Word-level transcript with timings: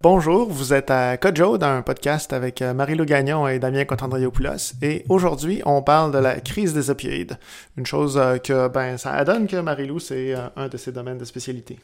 Bonjour, 0.00 0.48
vous 0.50 0.72
êtes 0.72 0.90
à 0.90 1.16
Cojo 1.16 1.58
dans 1.58 1.66
un 1.66 1.82
podcast 1.82 2.32
avec 2.32 2.62
euh, 2.62 2.74
Marie-Lou 2.74 3.04
Gagnon 3.04 3.48
et 3.48 3.58
Damien 3.58 3.84
Cotandriopoulos 3.84 4.74
et 4.82 5.04
aujourd'hui 5.08 5.62
on 5.64 5.82
parle 5.82 6.12
de 6.12 6.18
la 6.18 6.40
crise 6.40 6.74
des 6.74 6.90
opioïdes, 6.90 7.38
une 7.76 7.86
chose 7.86 8.18
euh, 8.18 8.38
que 8.38 8.68
ben 8.68 8.96
ça 8.96 9.12
adonne 9.12 9.46
que 9.46 9.56
Marie-Lou 9.56 9.98
c'est 9.98 10.34
euh, 10.34 10.48
un 10.56 10.68
de 10.68 10.76
ses 10.76 10.92
domaines 10.92 11.18
de 11.18 11.24
spécialité. 11.24 11.78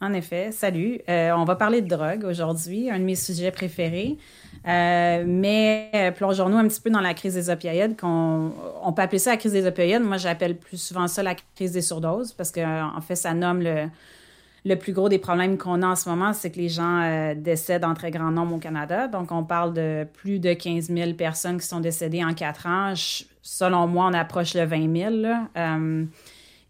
En 0.00 0.12
effet, 0.12 0.52
salut. 0.52 1.00
on 1.08 1.44
va 1.44 1.56
parler 1.56 1.82
de 1.82 1.88
drogue 1.88 2.24
aujourd'hui, 2.24 2.88
un 2.88 3.00
de 3.00 3.04
mes 3.04 3.16
sujets 3.16 3.50
préférés. 3.50 4.16
mais 4.64 6.12
plongeons-nous 6.16 6.56
un 6.56 6.68
petit 6.68 6.80
peu 6.80 6.90
dans 6.90 7.00
la 7.00 7.14
crise 7.14 7.34
des 7.34 7.50
opioïdes. 7.50 7.96
On 8.02 8.92
peut 8.94 9.02
appeler 9.02 9.18
ça 9.18 9.30
la 9.30 9.36
crise 9.38 9.52
des 9.52 9.66
opioïdes. 9.66 10.02
Moi, 10.02 10.16
j'appelle 10.16 10.56
plus 10.56 10.80
souvent 10.80 11.08
ça 11.08 11.24
la 11.24 11.34
crise 11.56 11.72
des 11.72 11.82
surdoses 11.82 12.32
parce 12.32 12.52
qu'en 12.52 13.00
fait, 13.00 13.16
ça 13.16 13.34
nomme 13.34 13.60
le, 14.64 14.76
plus 14.76 14.92
gros 14.92 15.08
des 15.08 15.18
problèmes 15.18 15.58
qu'on 15.58 15.82
a 15.82 15.88
en 15.88 15.96
ce 15.96 16.08
moment, 16.08 16.32
c'est 16.32 16.50
que 16.50 16.58
les 16.58 16.68
gens 16.68 17.00
euh, 17.02 17.34
décèdent 17.34 17.84
en 17.84 17.94
très 17.94 18.12
grand 18.12 18.30
nombre 18.30 18.54
au 18.54 18.58
Canada. 18.58 19.08
Donc, 19.08 19.32
on 19.32 19.42
parle 19.42 19.72
de 19.72 20.06
plus 20.12 20.38
de 20.38 20.52
15 20.52 20.90
000 20.90 21.14
personnes 21.14 21.58
qui 21.58 21.66
sont 21.66 21.80
décédées 21.80 22.22
en 22.22 22.34
quatre 22.34 22.66
ans. 22.66 22.92
selon 23.42 23.88
moi, 23.88 24.06
on 24.10 24.14
approche 24.14 24.54
le 24.54 24.64
20 24.64 24.96
000. 24.96 25.14
Euh, 25.56 26.04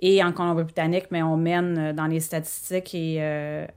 et 0.00 0.22
en 0.22 0.32
Colombie-Britannique, 0.32 1.06
mais 1.10 1.22
on 1.22 1.36
mène 1.36 1.78
euh, 1.78 1.92
dans 1.92 2.06
les 2.06 2.20
statistiques 2.20 2.94
et 2.94 3.20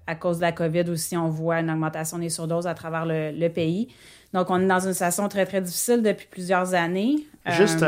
à 0.08 0.16
cause 0.16 0.38
de 0.38 0.42
la 0.42 0.52
COVID 0.52 0.90
aussi, 0.90 1.18
on 1.18 1.30
voit 1.30 1.60
une 1.60 1.70
augmentation 1.70 2.18
des 2.18 2.30
surdoses 2.30 2.68
à 2.68 2.74
travers 2.74 3.06
le, 3.06 3.48
pays. 3.50 3.88
Donc, 4.34 4.50
on 4.50 4.62
est 4.62 4.68
dans 4.68 4.80
une 4.80 4.94
situation 4.94 5.28
très, 5.28 5.46
très 5.46 5.62
difficile 5.62 6.02
depuis 6.02 6.28
plusieurs 6.30 6.74
années. 6.74 7.18
Juste 7.46 7.84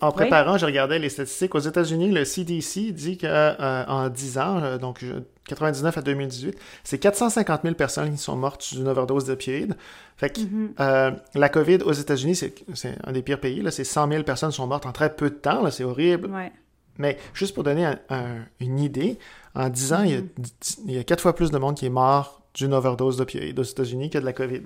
en 0.00 0.12
préparant, 0.12 0.58
je 0.58 0.66
regardais 0.66 0.98
les 0.98 1.08
statistiques. 1.08 1.54
Aux 1.54 1.60
États-Unis, 1.60 2.12
le 2.12 2.24
CDC 2.24 2.92
dit 2.92 3.18
qu'en 3.18 4.08
10 4.08 4.38
ans, 4.38 4.78
donc 4.78 5.04
99 5.48 5.98
à 5.98 6.02
2018, 6.02 6.58
c'est 6.84 6.98
450 6.98 7.62
000 7.62 7.74
personnes 7.74 8.12
qui 8.12 8.18
sont 8.18 8.36
mortes 8.36 8.74
d'une 8.74 8.86
overdose 8.88 9.24
d'opioïdes. 9.24 9.74
Fait 10.16 10.30
que 10.30 10.40
euh, 10.80 11.10
la 11.34 11.48
COVID 11.48 11.78
aux 11.84 11.92
États-Unis, 11.92 12.36
c'est 12.36 12.54
un 13.04 13.12
des 13.12 13.22
pires 13.22 13.40
pays. 13.40 13.62
C'est 13.70 13.84
100 13.84 14.08
000 14.08 14.22
personnes 14.22 14.50
qui 14.50 14.56
sont 14.56 14.66
mortes 14.66 14.86
en 14.86 14.92
très 14.92 15.14
peu 15.14 15.30
de 15.30 15.34
temps. 15.34 15.68
C'est 15.70 15.84
horrible. 15.84 16.30
Mais 16.98 17.18
juste 17.34 17.54
pour 17.54 17.64
donner 17.64 17.94
une 18.60 18.78
idée, 18.78 19.18
en 19.54 19.68
10 19.68 19.92
ans, 19.92 20.04
mm-hmm. 20.04 20.24
il, 20.86 20.92
y 20.92 20.98
a, 20.98 21.04
quatre 21.04 21.20
fois 21.20 21.34
plus 21.34 21.50
de 21.50 21.58
monde 21.58 21.76
qui 21.76 21.86
est 21.86 21.90
mort 21.90 22.42
d'une 22.54 22.74
overdose 22.74 23.16
d'opioïdes 23.16 23.58
aux 23.58 23.64
États-Unis 23.64 24.10
que 24.10 24.18
de 24.18 24.24
la 24.24 24.32
COVID. 24.32 24.62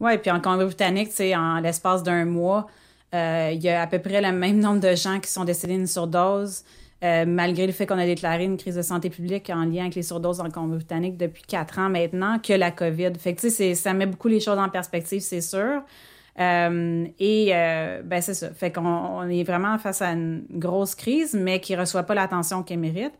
Oui, 0.00 0.18
puis 0.18 0.30
en 0.30 0.40
Colombie-Britannique, 0.40 1.10
en 1.36 1.60
l'espace 1.60 2.02
d'un 2.02 2.24
mois, 2.24 2.66
euh, 3.14 3.50
il 3.52 3.62
y 3.62 3.68
a 3.68 3.82
à 3.82 3.86
peu 3.86 3.98
près 3.98 4.22
le 4.22 4.32
même 4.32 4.58
nombre 4.58 4.80
de 4.80 4.94
gens 4.94 5.20
qui 5.20 5.30
sont 5.30 5.44
décédés 5.44 5.76
d'une 5.76 5.86
surdose 5.86 6.64
euh, 7.04 7.24
malgré 7.26 7.66
le 7.66 7.72
fait 7.72 7.84
qu'on 7.84 7.98
a 7.98 8.06
déclaré 8.06 8.44
une 8.44 8.56
crise 8.56 8.76
de 8.76 8.82
santé 8.82 9.10
publique 9.10 9.50
en 9.50 9.64
lien 9.64 9.82
avec 9.82 9.96
les 9.96 10.04
surdoses 10.04 10.40
en 10.40 10.50
Colombie-Britannique 10.50 11.16
depuis 11.16 11.42
quatre 11.42 11.80
ans 11.80 11.88
maintenant, 11.88 12.38
que 12.38 12.52
la 12.52 12.70
COVID. 12.70 13.12
Fait 13.18 13.34
que, 13.34 13.40
tu 13.40 13.50
sais, 13.50 13.74
ça 13.74 13.92
met 13.92 14.06
beaucoup 14.06 14.28
les 14.28 14.38
choses 14.38 14.58
en 14.58 14.68
perspective, 14.68 15.20
c'est 15.20 15.40
sûr. 15.40 15.82
Euh, 16.40 17.06
et 17.18 17.50
euh, 17.52 18.02
ben 18.02 18.22
c'est 18.22 18.34
ça. 18.34 18.50
Fait 18.52 18.72
qu'on 18.72 19.28
est 19.28 19.44
vraiment 19.44 19.78
face 19.78 20.02
à 20.02 20.12
une 20.12 20.44
grosse 20.50 20.94
crise, 20.94 21.34
mais 21.34 21.60
qui 21.60 21.76
reçoit 21.76 22.04
pas 22.04 22.14
l'attention 22.14 22.62
qu'elle 22.62 22.78
mérite. 22.78 23.12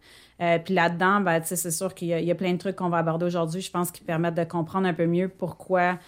puis 0.64 0.74
là-dedans, 0.74 1.20
ben, 1.20 1.40
c'est 1.44 1.70
sûr 1.70 1.94
qu'il 1.94 2.08
y, 2.08 2.30
a 2.30 2.34
plein 2.34 2.52
de 2.52 2.58
trucs 2.58 2.76
qu'on 2.76 2.88
va 2.88 2.98
aborder 2.98 3.26
aujourd'hui, 3.26 3.60
je 3.60 3.70
pense, 3.70 3.90
qui 3.90 4.02
permettent 4.02 4.34
de 4.34 4.44
comprendre 4.44 4.86
un 4.88 4.94
peu 4.94 5.06
mieux 5.06 5.28
pourquoi 5.28 5.98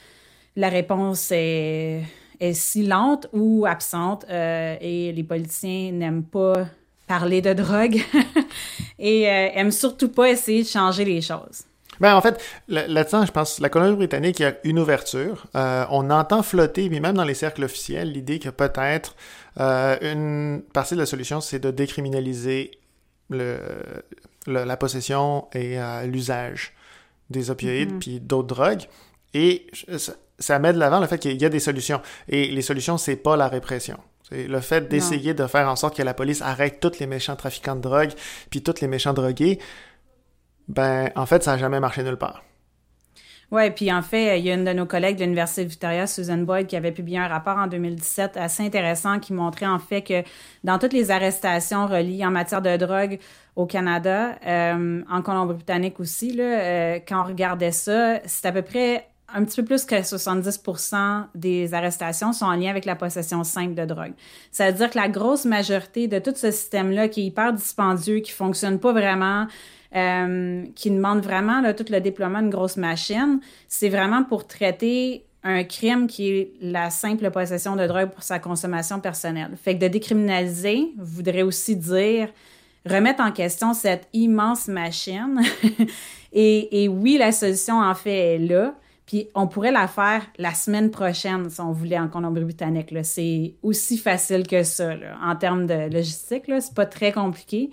la 0.56 0.69
réponse 0.69 1.30
est, 1.30 2.02
est 2.41 2.52
si 2.52 2.86
lente 2.86 3.28
ou 3.32 3.64
absente 3.66 4.25
et 4.30 5.12
les 5.14 5.22
politiciens 5.22 5.92
n'aiment 5.92 6.25
pas 6.25 6.66
parler 7.06 7.41
de 7.41 7.52
drogue 7.52 8.00
et 8.98 9.28
euh, 9.28 9.48
aime 9.55 9.70
surtout 9.70 10.08
pas 10.08 10.30
essayer 10.30 10.62
de 10.62 10.69
changer 10.69 11.05
les 11.05 11.20
choses. 11.20 11.64
Ben, 12.00 12.14
en 12.14 12.20
fait, 12.20 12.42
là-dedans, 12.69 13.27
je 13.27 13.33
pense 13.33 13.61
la 13.61 13.69
Colombie-Britannique, 13.69 14.41
il 14.41 14.42
y 14.42 14.47
a 14.47 14.55
une 14.64 14.78
ouverture. 14.78 15.47
Euh, 15.56 15.84
on 15.91 16.10
entend 16.10 16.43
flotter, 16.43 16.88
mais 16.88 17.00
même 17.00 17.16
dans 17.16 17.25
les 17.25 17.34
cercles 17.34 17.65
officiels, 17.65 18.12
l'idée 18.12 18.38
que 18.38 18.49
peut-être 18.49 19.16
euh, 19.60 19.97
une 20.00 20.62
partie 20.62 20.94
de 20.94 21.00
la 21.00 21.06
solution, 21.06 21.41
c'est 21.41 21.59
de 21.59 21.71
décriminaliser 21.71 22.72
le, 23.31 23.59
la 24.47 24.77
possession 24.77 25.47
et 25.53 25.78
l'usage 26.06 26.75
des 27.31 27.50
opioïdes 27.50 27.94
mm-hmm. 27.94 27.99
puis 27.99 28.21
d'autres 28.21 28.49
drogues. 28.49 28.82
Et 29.32 29.66
ça, 29.97 30.12
ça 30.38 30.59
met 30.59 30.72
de 30.72 30.78
l'avant 30.78 31.00
le 31.00 31.06
fait 31.06 31.19
qu'il 31.19 31.41
y 31.41 31.44
a 31.44 31.49
des 31.49 31.61
solutions. 31.61 32.00
Et 32.28 32.49
les 32.49 32.62
solutions, 32.62 32.99
c'est 32.99 33.16
pas 33.16 33.37
la 33.37 33.49
répression. 33.49 33.99
C'est 34.28 34.47
le 34.47 34.61
fait 34.61 34.88
d'essayer 34.88 35.34
de 35.34 35.47
faire 35.47 35.69
en 35.69 35.76
sorte 35.76 35.97
que 35.97 36.03
la 36.03 36.15
police 36.15 36.41
arrête 36.41 36.81
tous 36.81 36.99
les 36.99 37.06
méchants 37.06 37.37
trafiquants 37.37 37.76
de 37.76 37.82
drogue, 37.82 38.12
puis 38.50 38.62
tous 38.62 38.81
les 38.81 38.88
méchants 38.88 39.12
drogués, 39.12 39.59
ben, 40.69 41.10
en 41.14 41.26
fait, 41.26 41.42
ça 41.42 41.52
n'a 41.52 41.58
jamais 41.58 41.80
marché 41.80 42.02
nulle 42.02 42.16
part. 42.16 42.42
Oui, 43.50 43.70
puis 43.70 43.92
en 43.92 44.02
fait, 44.02 44.38
il 44.38 44.44
y 44.44 44.50
a 44.50 44.54
une 44.54 44.64
de 44.64 44.72
nos 44.72 44.86
collègues 44.86 45.16
de 45.16 45.22
l'Université 45.22 45.64
Victoria, 45.64 46.06
Susan 46.06 46.38
Boyd, 46.38 46.66
qui 46.66 46.76
avait 46.76 46.92
publié 46.92 47.19
un 47.19 47.28
rapport 47.28 47.56
en 47.56 47.66
2017 47.66 48.36
assez 48.36 48.64
intéressant 48.64 49.20
qui 49.20 49.32
montrait 49.32 49.66
en 49.66 49.78
fait 49.78 50.02
que 50.02 50.25
dans 50.64 50.78
toutes 50.78 50.92
les 50.92 51.10
arrestations 51.10 51.86
reliées 51.86 52.25
en 52.25 52.30
matière 52.30 52.62
de 52.62 52.76
drogue 52.76 53.19
au 53.54 53.66
Canada, 53.66 54.36
euh, 54.47 55.02
en 55.08 55.22
Colombie-Britannique 55.22 56.00
aussi, 56.00 56.36
euh, 56.41 56.98
quand 57.06 57.22
on 57.22 57.28
regardait 57.28 57.70
ça, 57.70 58.19
c'est 58.25 58.46
à 58.46 58.52
peu 58.52 58.62
près 58.62 59.06
un 59.34 59.45
petit 59.45 59.61
peu 59.61 59.67
plus 59.67 59.84
que 59.84 60.00
70 60.00 60.61
des 61.34 61.75
arrestations 61.75 62.33
sont 62.33 62.47
en 62.47 62.55
lien 62.55 62.71
avec 62.71 62.84
la 62.84 62.95
possession 62.95 63.43
simple 63.43 63.75
de 63.75 63.84
drogue. 63.84 64.12
Ça 64.53 64.71
veut 64.71 64.77
dire 64.77 64.91
que 64.91 64.97
la 64.97 65.09
grosse 65.09 65.45
majorité 65.45 66.06
de 66.06 66.21
tout 66.21 66.33
ce 66.37 66.53
système-là 66.53 67.09
qui 67.09 67.22
est 67.22 67.25
hyper 67.25 67.53
dispendieux, 67.53 68.21
qui 68.21 68.31
fonctionne 68.31 68.78
pas 68.78 68.93
vraiment, 68.93 69.47
euh, 69.97 70.65
qui 70.77 70.91
demande 70.91 71.21
vraiment 71.21 71.62
tout 71.75 71.87
le 71.91 72.00
déploiement 72.00 72.41
d'une 72.41 72.50
grosse 72.50 72.77
machine, 72.77 73.41
c'est 73.67 73.89
vraiment 73.89 74.23
pour 74.23 74.47
traiter 74.47 75.25
un 75.43 75.65
crime 75.65 76.06
qui 76.06 76.31
est 76.31 76.53
la 76.61 76.91
simple 76.91 77.28
possession 77.31 77.75
de 77.75 77.87
drogue 77.89 78.11
pour 78.11 78.23
sa 78.23 78.39
consommation 78.39 79.00
personnelle. 79.00 79.56
Fait 79.61 79.75
que 79.75 79.81
de 79.81 79.89
décriminaliser 79.89 80.93
voudrait 80.97 81.43
aussi 81.43 81.75
dire 81.75 82.28
remettre 82.89 83.21
en 83.21 83.33
question 83.33 83.75
cette 83.75 84.06
immense 84.12 84.69
machine. 84.69 85.41
et 86.33 86.89
oui, 86.89 87.19
la 87.19 87.33
solution 87.33 87.81
en 87.81 87.94
fait 87.94 88.34
est 88.34 88.39
là, 88.39 88.75
puis 89.06 89.28
on 89.34 89.47
pourrait 89.47 89.72
la 89.72 89.87
faire 89.87 90.22
la 90.38 90.54
semaine 90.54 90.91
prochaine 90.91 91.50
si 91.50 91.60
on 91.60 91.72
voulait 91.72 91.98
en 91.98 92.09
Colombie-Britannique. 92.09 92.94
C'est 93.03 93.54
aussi 93.62 93.98
facile 93.98 94.47
que 94.47 94.62
ça 94.62 94.94
en 95.22 95.37
termes 95.37 95.66
de 95.66 95.92
logistique. 95.92 96.44
C'est 96.47 96.75
pas 96.75 96.87
très 96.87 97.12
compliqué. 97.12 97.70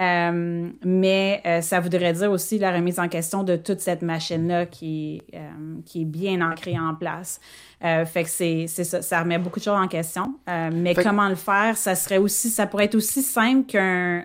Euh, 0.00 0.70
mais 0.82 1.42
euh, 1.44 1.60
ça 1.60 1.78
voudrait 1.80 2.14
dire 2.14 2.30
aussi 2.30 2.58
la 2.58 2.72
remise 2.72 2.98
en 2.98 3.08
question 3.08 3.42
de 3.42 3.56
toute 3.56 3.80
cette 3.80 4.00
machine-là 4.00 4.64
qui, 4.64 5.22
euh, 5.34 5.50
qui 5.84 6.02
est 6.02 6.06
bien 6.06 6.40
ancrée 6.40 6.78
en 6.78 6.94
place. 6.94 7.38
fait 7.80 8.24
que 8.24 8.30
c'est 8.30 8.66
ça, 8.66 9.02
ça 9.02 9.20
remet 9.20 9.38
beaucoup 9.38 9.58
de 9.58 9.64
choses 9.64 9.78
en 9.78 9.88
question. 9.88 10.36
mais 10.72 10.94
comment 10.94 11.28
le 11.28 11.34
faire, 11.34 11.76
ça 11.76 11.94
serait 11.94 12.18
aussi, 12.18 12.48
ça 12.48 12.66
pourrait 12.66 12.86
être 12.86 12.94
aussi 12.94 13.22
simple 13.22 13.66
qu'un 13.66 14.24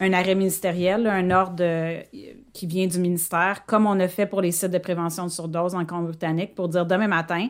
un 0.00 0.12
arrêt 0.12 0.36
ministériel, 0.36 1.08
un 1.08 1.30
ordre 1.30 1.64
qui 2.58 2.66
vient 2.66 2.88
du 2.88 2.98
ministère, 2.98 3.64
comme 3.66 3.86
on 3.86 4.00
a 4.00 4.08
fait 4.08 4.26
pour 4.26 4.40
les 4.40 4.50
sites 4.50 4.72
de 4.72 4.78
prévention 4.78 5.24
de 5.24 5.30
surdose 5.30 5.76
en 5.76 5.84
Colombie-Britannique, 5.84 6.56
pour 6.56 6.68
dire 6.68 6.84
demain 6.86 7.06
matin, 7.06 7.48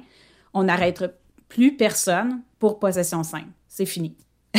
on 0.52 0.64
n'arrête 0.64 1.02
plus 1.48 1.76
personne 1.76 2.40
pour 2.58 2.78
possession 2.78 3.22
simple. 3.22 3.48
C'est 3.68 3.86
fini. 3.86 4.14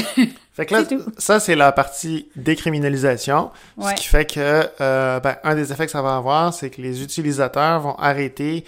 fait 0.53 0.65
que 0.65 0.73
là, 0.73 0.83
ça, 1.19 1.39
c'est 1.39 1.55
la 1.55 1.71
partie 1.71 2.29
décriminalisation. 2.35 3.51
Ce 3.79 3.93
qui 3.93 4.07
fait 4.07 4.25
que, 4.25 4.67
euh, 4.81 5.19
ben, 5.19 5.37
un 5.43 5.53
des 5.53 5.71
effets 5.71 5.85
que 5.85 5.91
ça 5.91 6.01
va 6.01 6.15
avoir, 6.15 6.51
c'est 6.51 6.71
que 6.71 6.81
les 6.81 7.03
utilisateurs 7.03 7.81
vont 7.81 7.95
arrêter 7.95 8.65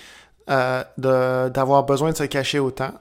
euh, 0.52 0.84
d'avoir 0.98 1.84
besoin 1.84 2.12
de 2.12 2.18
se 2.18 2.26
cacher 2.26 2.60
autant. 2.60 2.94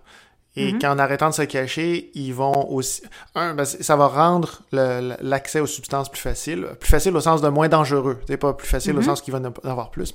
Et 0.56 0.72
mm-hmm. 0.72 0.80
qu'en 0.80 0.98
arrêtant 0.98 1.30
de 1.30 1.34
se 1.34 1.42
cacher, 1.42 2.10
ils 2.14 2.32
vont 2.32 2.68
aussi... 2.70 3.02
Un, 3.34 3.54
ben, 3.54 3.64
ça 3.64 3.94
va 3.94 4.08
rendre 4.08 4.62
l'accès 4.72 5.60
aux 5.60 5.66
substances 5.66 6.08
plus 6.08 6.20
facile. 6.20 6.66
Plus 6.80 6.90
facile 6.90 7.14
au 7.16 7.20
sens 7.20 7.40
de 7.40 7.48
moins 7.48 7.68
dangereux. 7.68 8.20
C'est 8.26 8.36
pas 8.36 8.52
plus 8.52 8.66
facile 8.66 8.96
au 8.96 9.00
mm-hmm. 9.00 9.04
sens 9.04 9.20
qu'il 9.20 9.32
va 9.32 9.38
en 9.38 9.68
avoir 9.68 9.90
plus. 9.90 10.12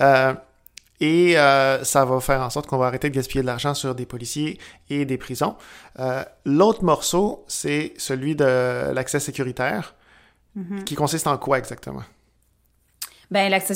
Euh, 0.00 0.34
et 1.00 1.38
euh, 1.38 1.84
ça 1.84 2.04
va 2.04 2.20
faire 2.20 2.42
en 2.42 2.50
sorte 2.50 2.66
qu'on 2.66 2.76
va 2.76 2.86
arrêter 2.86 3.08
de 3.08 3.14
gaspiller 3.14 3.42
de 3.42 3.46
l'argent 3.46 3.72
sur 3.72 3.94
des 3.94 4.04
policiers 4.04 4.58
et 4.90 5.04
des 5.04 5.16
prisons. 5.16 5.56
Euh, 6.00 6.24
l'autre 6.44 6.84
morceau, 6.84 7.44
c'est 7.46 7.94
celui 7.96 8.34
de 8.34 8.92
l'accès 8.92 9.20
sécuritaire, 9.20 9.94
mm-hmm. 10.58 10.84
qui 10.84 10.96
consiste 10.96 11.26
en 11.26 11.38
quoi 11.38 11.58
exactement? 11.58 12.02
Ben 13.30 13.50
l'accès 13.50 13.74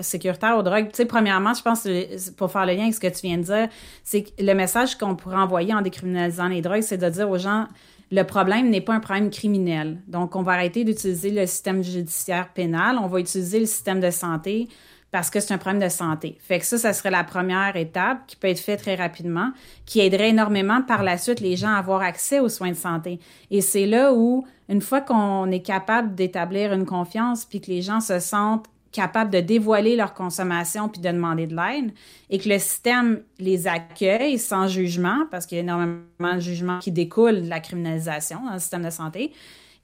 sécuritaire, 0.00 0.56
aux 0.56 0.62
drogues, 0.62 0.88
tu 0.90 0.96
sais, 0.96 1.06
premièrement, 1.06 1.54
je 1.54 1.62
pense, 1.62 1.88
pour 2.36 2.52
faire 2.52 2.66
le 2.66 2.74
lien 2.74 2.82
avec 2.82 2.94
ce 2.94 3.00
que 3.00 3.08
tu 3.08 3.26
viens 3.26 3.38
de 3.38 3.42
dire, 3.42 3.68
c'est 4.04 4.22
que 4.22 4.30
le 4.38 4.54
message 4.54 4.96
qu'on 4.96 5.16
pourrait 5.16 5.36
envoyer 5.36 5.74
en 5.74 5.82
décriminalisant 5.82 6.46
les 6.46 6.60
drogues, 6.60 6.82
c'est 6.82 6.98
de 6.98 7.08
dire 7.08 7.28
aux 7.28 7.38
gens, 7.38 7.66
le 8.12 8.22
problème 8.22 8.70
n'est 8.70 8.80
pas 8.80 8.94
un 8.94 9.00
problème 9.00 9.30
criminel. 9.30 9.98
Donc, 10.06 10.36
on 10.36 10.42
va 10.42 10.52
arrêter 10.52 10.84
d'utiliser 10.84 11.30
le 11.30 11.46
système 11.46 11.82
judiciaire 11.82 12.52
pénal, 12.52 12.98
on 13.02 13.08
va 13.08 13.18
utiliser 13.18 13.58
le 13.58 13.66
système 13.66 14.00
de 14.00 14.10
santé 14.10 14.68
parce 15.10 15.28
que 15.28 15.40
c'est 15.40 15.52
un 15.52 15.58
problème 15.58 15.82
de 15.82 15.90
santé. 15.90 16.38
Fait 16.40 16.58
que 16.58 16.64
ça, 16.64 16.78
ça 16.78 16.92
serait 16.94 17.10
la 17.10 17.22
première 17.22 17.76
étape 17.76 18.26
qui 18.26 18.34
peut 18.34 18.48
être 18.48 18.60
faite 18.60 18.80
très 18.80 18.94
rapidement, 18.94 19.50
qui 19.84 20.00
aiderait 20.00 20.30
énormément 20.30 20.80
par 20.80 21.02
la 21.02 21.18
suite 21.18 21.40
les 21.40 21.54
gens 21.54 21.68
à 21.68 21.76
avoir 21.76 22.00
accès 22.00 22.40
aux 22.40 22.48
soins 22.48 22.70
de 22.70 22.76
santé. 22.76 23.20
Et 23.50 23.60
c'est 23.60 23.86
là 23.86 24.14
où, 24.14 24.46
une 24.70 24.80
fois 24.80 25.02
qu'on 25.02 25.50
est 25.50 25.60
capable 25.60 26.14
d'établir 26.14 26.72
une 26.72 26.86
confiance, 26.86 27.44
puis 27.44 27.60
que 27.60 27.70
les 27.70 27.82
gens 27.82 28.00
se 28.00 28.20
sentent 28.20 28.66
capables 28.92 29.30
de 29.30 29.40
dévoiler 29.40 29.96
leur 29.96 30.14
consommation 30.14 30.88
puis 30.88 31.00
de 31.00 31.08
demander 31.08 31.46
de 31.46 31.56
l'aide 31.56 31.92
et 32.30 32.38
que 32.38 32.48
le 32.48 32.58
système 32.58 33.22
les 33.38 33.66
accueille 33.66 34.38
sans 34.38 34.68
jugement, 34.68 35.26
parce 35.30 35.46
qu'il 35.46 35.56
y 35.56 35.60
a 35.60 35.64
énormément 35.64 36.34
de 36.34 36.40
jugements 36.40 36.78
qui 36.78 36.92
découlent 36.92 37.42
de 37.42 37.48
la 37.48 37.60
criminalisation 37.60 38.44
dans 38.44 38.52
le 38.52 38.58
système 38.58 38.84
de 38.84 38.90
santé, 38.90 39.32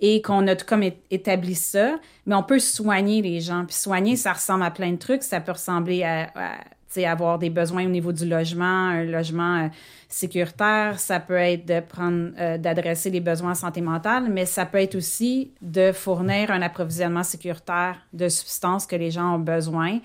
et 0.00 0.22
qu'on 0.22 0.46
a 0.46 0.54
tout 0.54 0.66
comme 0.66 0.84
établi 1.10 1.54
ça, 1.54 1.98
mais 2.26 2.34
on 2.34 2.42
peut 2.42 2.60
soigner 2.60 3.20
les 3.20 3.40
gens. 3.40 3.64
Puis 3.64 3.74
soigner, 3.74 4.16
ça 4.16 4.32
ressemble 4.32 4.62
à 4.62 4.70
plein 4.70 4.92
de 4.92 4.96
trucs. 4.96 5.24
Ça 5.24 5.40
peut 5.40 5.52
ressembler 5.52 6.04
à, 6.04 6.30
avoir 7.10 7.38
des 7.38 7.50
besoins 7.50 7.84
au 7.84 7.88
niveau 7.88 8.12
du 8.12 8.26
logement, 8.26 8.64
un 8.88 9.04
logement 9.04 9.64
euh, 9.64 9.68
sécuritaire. 10.08 10.98
Ça 10.98 11.20
peut 11.20 11.34
être 11.34 11.66
de 11.66 11.80
prendre, 11.80 12.30
euh, 12.38 12.58
d'adresser 12.58 13.10
les 13.10 13.20
besoins 13.20 13.52
en 13.52 13.54
santé 13.54 13.80
mentale, 13.80 14.28
mais 14.30 14.46
ça 14.46 14.66
peut 14.66 14.78
être 14.78 14.94
aussi 14.94 15.52
de 15.60 15.92
fournir 15.92 16.50
un 16.50 16.62
approvisionnement 16.62 17.22
sécuritaire 17.22 17.96
de 18.12 18.28
substances 18.28 18.86
que 18.86 18.96
les 18.96 19.10
gens 19.10 19.34
ont 19.34 19.38
besoin. 19.38 20.00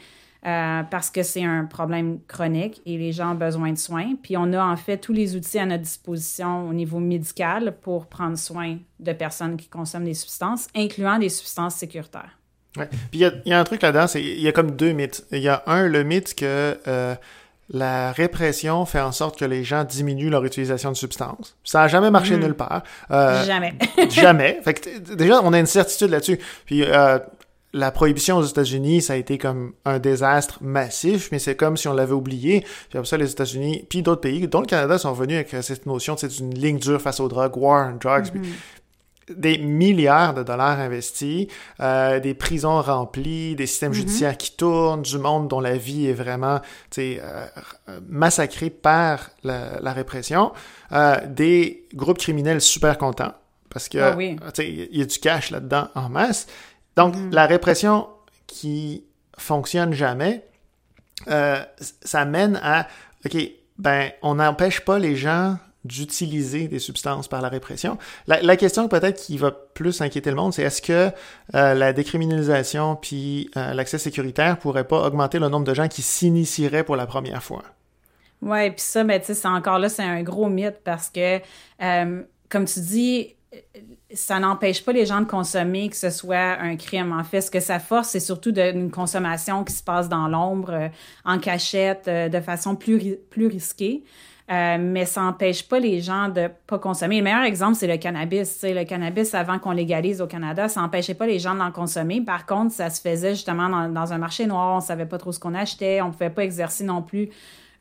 Euh, 0.45 0.83
parce 0.91 1.09
que 1.09 1.23
c'est 1.23 1.45
un 1.45 1.63
problème 1.63 2.19
chronique 2.27 2.81
et 2.85 2.97
les 2.97 3.13
gens 3.13 3.31
ont 3.31 3.35
besoin 3.35 3.71
de 3.71 3.77
soins. 3.77 4.15
Puis 4.21 4.35
on 4.35 4.51
a 4.51 4.61
en 4.61 4.75
fait 4.75 4.97
tous 4.97 5.13
les 5.13 5.37
outils 5.37 5.57
à 5.57 5.65
notre 5.65 5.83
disposition 5.83 6.67
au 6.67 6.73
niveau 6.73 6.99
médical 6.99 7.77
pour 7.79 8.07
prendre 8.07 8.37
soin 8.37 8.77
de 8.99 9.13
personnes 9.13 9.55
qui 9.55 9.69
consomment 9.69 10.03
des 10.03 10.13
substances, 10.13 10.67
incluant 10.75 11.17
des 11.17 11.29
substances 11.29 11.75
sécuritaires. 11.75 12.37
Ouais. 12.75 12.89
Puis 13.11 13.21
il 13.21 13.41
y, 13.45 13.53
a 13.53 13.59
un 13.59 13.63
truc 13.63 13.81
là-dedans, 13.83 14.07
c'est 14.07 14.21
il 14.21 14.41
y 14.41 14.47
a 14.49 14.51
comme 14.51 14.71
deux 14.71 14.91
mythes. 14.91 15.25
Il 15.31 15.39
y 15.39 15.47
a 15.47 15.63
un, 15.65 15.87
le 15.87 16.03
mythe 16.03 16.35
que 16.35 16.77
euh, 16.87 17.15
la 17.69 18.11
répression 18.11 18.85
fait 18.85 18.99
en 18.99 19.11
sorte 19.11 19.39
que 19.39 19.45
les 19.45 19.63
gens 19.63 19.83
diminuent 19.83 20.29
leur 20.29 20.43
utilisation 20.45 20.91
de 20.91 20.97
substances. 20.97 21.55
Ça 21.63 21.79
n'a 21.79 21.87
jamais 21.87 22.11
marché 22.11 22.35
mm-hmm. 22.35 22.41
nulle 22.41 22.55
part. 22.55 22.83
Euh, 23.11 23.43
jamais. 23.45 23.73
jamais. 24.09 24.59
Fait 24.63 24.73
que 24.73 25.13
déjà, 25.15 25.41
on 25.43 25.53
a 25.53 25.59
une 25.59 25.65
certitude 25.65 26.09
là-dessus. 26.09 26.39
Puis 26.65 26.83
euh, 26.83 27.19
la 27.73 27.91
prohibition 27.91 28.37
aux 28.37 28.43
États-Unis, 28.43 29.01
ça 29.01 29.13
a 29.13 29.15
été 29.15 29.37
comme 29.37 29.73
un 29.85 29.97
désastre 29.97 30.59
massif, 30.61 31.29
mais 31.31 31.39
c'est 31.39 31.55
comme 31.55 31.77
si 31.77 31.87
on 31.87 31.93
l'avait 31.93 32.13
oublié. 32.13 32.61
Puis 32.89 32.99
après 32.99 33.07
ça, 33.07 33.17
les 33.17 33.31
États-Unis, 33.31 33.85
puis 33.89 34.03
d'autres 34.03 34.21
pays, 34.21 34.47
dont 34.47 34.61
le 34.61 34.67
Canada, 34.67 34.97
sont 34.97 35.13
venus 35.13 35.37
avec 35.37 35.63
cette 35.63 35.85
notion, 35.85 36.15
c'est 36.17 36.39
une 36.39 36.53
ligne 36.53 36.77
dure 36.77 37.01
face 37.01 37.19
aux 37.19 37.27
drogues, 37.27 37.57
war 37.57 37.91
on 37.91 37.97
drugs. 37.97 38.25
Mm-hmm. 38.25 38.53
Des 39.29 39.57
milliards 39.57 40.33
de 40.33 40.43
dollars 40.43 40.79
investis, 40.79 41.47
euh, 41.79 42.19
des 42.19 42.33
prisons 42.33 42.81
remplies, 42.81 43.55
des 43.55 43.67
systèmes 43.67 43.91
mm-hmm. 43.91 43.95
judiciaires 43.95 44.37
qui 44.37 44.55
tournent, 44.55 45.01
du 45.01 45.17
monde 45.17 45.47
dont 45.47 45.59
la 45.59 45.77
vie 45.77 46.07
est 46.07 46.13
vraiment 46.13 46.61
euh, 46.97 47.47
massacrée 48.07 48.69
par 48.69 49.29
la, 49.43 49.93
répression, 49.93 50.51
euh, 50.91 51.17
des 51.27 51.87
groupes 51.93 52.17
criminels 52.17 52.61
super 52.61 52.97
contents 52.97 53.33
parce 53.73 53.89
que 53.89 53.97
ah 53.97 54.15
il 54.59 54.95
y 54.97 55.01
a 55.01 55.05
du 55.05 55.17
cash 55.17 55.49
là-dedans 55.49 55.89
en 55.95 56.07
masse. 56.09 56.45
Donc, 56.95 57.15
mm. 57.15 57.31
la 57.31 57.47
répression 57.47 58.07
qui 58.45 59.03
fonctionne 59.37 59.93
jamais, 59.93 60.45
euh, 61.27 61.63
ça 61.79 62.25
mène 62.25 62.59
à, 62.63 62.87
OK, 63.25 63.35
ben, 63.79 64.11
on 64.21 64.35
n'empêche 64.35 64.81
pas 64.81 64.99
les 64.99 65.15
gens 65.15 65.57
d'utiliser 65.85 66.67
des 66.67 66.79
substances 66.79 67.27
par 67.27 67.41
la 67.41 67.49
répression. 67.49 67.97
La, 68.27 68.57
question 68.57 68.87
peut-être 68.87 69.19
qui 69.19 69.37
va 69.37 69.51
plus 69.51 70.01
inquiéter 70.01 70.29
le 70.29 70.35
monde, 70.35 70.53
c'est 70.53 70.63
est-ce 70.63 70.81
que 70.81 71.11
euh, 71.55 71.73
la 71.73 71.93
décriminalisation 71.93 72.95
puis 72.95 73.49
euh, 73.57 73.73
l'accès 73.73 73.97
sécuritaire 73.97 74.57
pourrait 74.59 74.87
pas 74.87 75.05
augmenter 75.05 75.39
le 75.39 75.49
nombre 75.49 75.65
de 75.65 75.73
gens 75.73 75.87
qui 75.87 76.01
s'initieraient 76.01 76.83
pour 76.83 76.95
la 76.95 77.05
première 77.05 77.43
fois? 77.43 77.63
Oui, 78.41 78.69
puis 78.71 78.81
ça, 78.81 79.03
ben, 79.03 79.21
tu 79.21 79.33
sais, 79.33 79.47
encore 79.47 79.79
là, 79.79 79.89
c'est 79.89 80.03
un 80.03 80.21
gros 80.21 80.49
mythe 80.49 80.81
parce 80.83 81.09
que, 81.09 81.39
comme 82.49 82.65
tu 82.65 82.79
dis, 82.81 83.35
ça 84.13 84.39
n'empêche 84.39 84.83
pas 84.83 84.91
les 84.91 85.05
gens 85.05 85.21
de 85.21 85.25
consommer 85.25 85.89
que 85.89 85.95
ce 85.95 86.09
soit 86.09 86.59
un 86.59 86.75
crime. 86.75 87.11
En 87.11 87.23
fait, 87.23 87.41
ce 87.41 87.51
que 87.51 87.59
ça 87.59 87.79
force, 87.79 88.09
c'est 88.09 88.19
surtout 88.19 88.53
une 88.55 88.91
consommation 88.91 89.63
qui 89.63 89.73
se 89.73 89.83
passe 89.83 90.07
dans 90.09 90.27
l'ombre, 90.27 90.71
euh, 90.71 90.87
en 91.25 91.39
cachette, 91.39 92.07
euh, 92.07 92.29
de 92.29 92.39
façon 92.39 92.75
plus, 92.75 93.17
plus 93.29 93.47
risquée. 93.47 94.03
Euh, 94.51 94.77
mais 94.77 95.05
ça 95.05 95.21
n'empêche 95.21 95.67
pas 95.67 95.79
les 95.79 96.01
gens 96.01 96.27
de 96.27 96.49
pas 96.67 96.77
consommer. 96.77 97.17
Le 97.17 97.23
meilleur 97.23 97.43
exemple, 97.43 97.75
c'est 97.75 97.87
le 97.87 97.97
cannabis. 97.97 98.59
le 98.63 98.83
cannabis, 98.83 99.33
avant 99.33 99.57
qu'on 99.57 99.71
légalise 99.71 100.21
au 100.21 100.27
Canada, 100.27 100.67
ça 100.67 100.81
n'empêchait 100.81 101.13
pas 101.13 101.25
les 101.25 101.39
gens 101.39 101.55
d'en 101.55 101.71
consommer. 101.71 102.19
Par 102.19 102.45
contre, 102.45 102.73
ça 102.73 102.89
se 102.89 102.99
faisait 102.99 103.35
justement 103.35 103.69
dans, 103.69 103.87
dans 103.87 104.11
un 104.11 104.17
marché 104.17 104.45
noir. 104.45 104.75
On 104.75 104.81
savait 104.81 105.05
pas 105.05 105.17
trop 105.17 105.31
ce 105.31 105.39
qu'on 105.39 105.55
achetait. 105.55 106.01
On 106.01 106.11
pouvait 106.11 106.29
pas 106.29 106.43
exercer 106.43 106.83
non 106.83 107.01
plus 107.01 107.29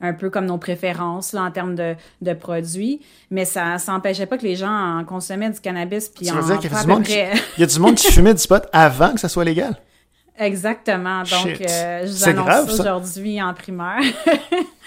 un 0.02 0.12
peu 0.12 0.30
comme 0.30 0.46
nos 0.46 0.58
préférences 0.58 1.32
là, 1.32 1.42
en 1.42 1.50
termes 1.50 1.74
de, 1.74 1.94
de 2.20 2.32
produits, 2.34 3.00
mais 3.30 3.44
ça 3.44 3.76
n'empêchait 3.86 4.26
pas 4.26 4.36
que 4.36 4.42
les 4.42 4.56
gens 4.56 4.98
en 4.98 5.04
consommaient 5.04 5.50
du 5.50 5.60
cannabis. 5.60 6.08
Puis 6.08 6.30
en 6.30 6.44
dire 6.44 6.58
qu'il 6.58 6.70
y, 6.70 6.74
a 6.74 6.82
du 6.82 6.88
monde 6.88 7.04
qui, 7.04 7.14
il 7.56 7.60
y 7.60 7.62
a 7.62 7.66
du 7.66 7.78
monde 7.78 7.94
qui 7.94 8.10
fumait 8.10 8.34
du 8.34 8.46
pot 8.46 8.62
avant 8.72 9.14
que 9.14 9.20
ça 9.20 9.28
soit 9.28 9.44
légal? 9.44 9.76
Exactement. 10.38 11.22
Donc, 11.22 11.60
euh, 11.60 12.06
je 12.06 12.10
vous 12.10 12.28
annonce 12.28 12.76
ça 12.76 12.96
aujourd'hui 12.96 13.40
en 13.40 13.54
primeur. 13.54 14.00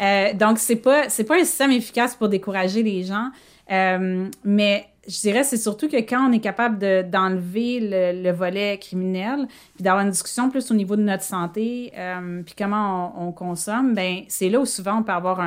euh, 0.00 0.32
donc, 0.34 0.58
c'est 0.58 0.76
pas, 0.76 1.08
c'est 1.08 1.24
pas 1.24 1.36
un 1.36 1.44
système 1.44 1.72
efficace 1.72 2.14
pour 2.14 2.28
décourager 2.28 2.82
les 2.82 3.02
gens, 3.02 3.28
euh, 3.70 4.28
mais 4.44 4.86
je 5.08 5.20
dirais 5.20 5.44
c'est 5.44 5.56
surtout 5.56 5.88
que 5.88 5.96
quand 5.98 6.28
on 6.28 6.32
est 6.32 6.40
capable 6.40 6.78
d'enlever 7.08 7.78
le, 7.80 8.32
volet 8.32 8.78
criminel, 8.78 9.46
puis 9.74 9.84
d'avoir 9.84 10.04
une 10.04 10.10
discussion 10.10 10.50
plus 10.50 10.70
au 10.70 10.74
niveau 10.74 10.96
de 10.96 11.02
notre 11.02 11.22
santé, 11.22 11.92
euh, 11.96 12.42
puis 12.44 12.54
comment 12.58 13.14
on, 13.16 13.32
consomme, 13.32 13.94
ben 13.94 14.22
c'est 14.28 14.48
là 14.48 14.58
où 14.60 14.66
souvent 14.66 14.98
on 14.98 15.02
peut 15.02 15.12
avoir 15.12 15.40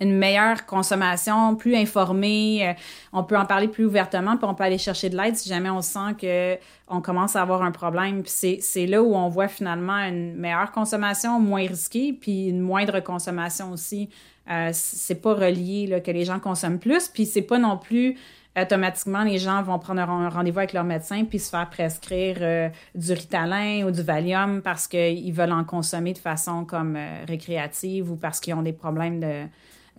une 0.00 0.16
meilleure 0.16 0.66
consommation, 0.66 1.56
plus 1.56 1.76
informée, 1.76 2.68
euh, 2.68 2.72
on 3.12 3.24
peut 3.24 3.36
en 3.36 3.46
parler 3.46 3.68
plus 3.68 3.84
ouvertement, 3.84 4.36
puis 4.36 4.46
on 4.48 4.54
peut 4.54 4.64
aller 4.64 4.78
chercher 4.78 5.10
de 5.10 5.16
l'aide 5.16 5.36
si 5.36 5.48
jamais 5.48 5.70
on 5.70 5.82
sent 5.82 6.14
que 6.20 6.56
on 6.88 7.00
commence 7.00 7.36
à 7.36 7.42
avoir 7.42 7.62
un 7.62 7.70
problème. 7.70 8.22
Puis 8.22 8.60
c'est 8.60 8.86
là 8.86 9.02
où 9.02 9.14
on 9.14 9.28
voit 9.28 9.48
finalement 9.48 9.98
une 9.98 10.34
meilleure 10.36 10.72
consommation, 10.72 11.40
moins 11.40 11.66
risquée, 11.66 12.12
puis 12.12 12.48
une 12.48 12.60
moindre 12.60 13.00
consommation 13.00 13.72
aussi. 13.72 14.08
Euh, 14.50 14.70
c'est 14.72 15.20
pas 15.20 15.34
relié 15.34 15.86
là, 15.86 16.00
que 16.00 16.10
les 16.10 16.24
gens 16.24 16.38
consomment 16.38 16.78
plus, 16.78 17.08
puis 17.08 17.26
c'est 17.26 17.42
pas 17.42 17.58
non 17.58 17.76
plus 17.76 18.16
automatiquement, 18.60 19.22
les 19.22 19.38
gens 19.38 19.62
vont 19.62 19.78
prendre 19.78 20.00
un 20.00 20.28
rendez-vous 20.28 20.58
avec 20.58 20.72
leur 20.72 20.84
médecin 20.84 21.24
puis 21.24 21.38
se 21.38 21.50
faire 21.50 21.68
prescrire 21.68 22.38
euh, 22.40 22.68
du 22.94 23.12
Ritalin 23.12 23.86
ou 23.86 23.90
du 23.90 24.02
Valium 24.02 24.62
parce 24.62 24.88
qu'ils 24.88 25.32
veulent 25.32 25.52
en 25.52 25.64
consommer 25.64 26.12
de 26.12 26.18
façon 26.18 26.64
comme 26.64 26.96
euh, 26.96 27.24
récréative 27.26 28.10
ou 28.10 28.16
parce 28.16 28.40
qu'ils 28.40 28.54
ont 28.54 28.62
des 28.62 28.72
problèmes 28.72 29.20
de, 29.20 29.44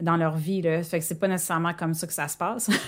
dans 0.01 0.17
leur 0.17 0.35
vie. 0.35 0.61
Là. 0.61 0.81
Fait 0.83 0.99
que 0.99 1.05
c'est 1.05 1.19
pas 1.19 1.27
nécessairement 1.27 1.73
comme 1.73 1.93
ça 1.93 2.07
que 2.07 2.13
ça 2.13 2.27
se 2.27 2.37
passe. 2.37 2.69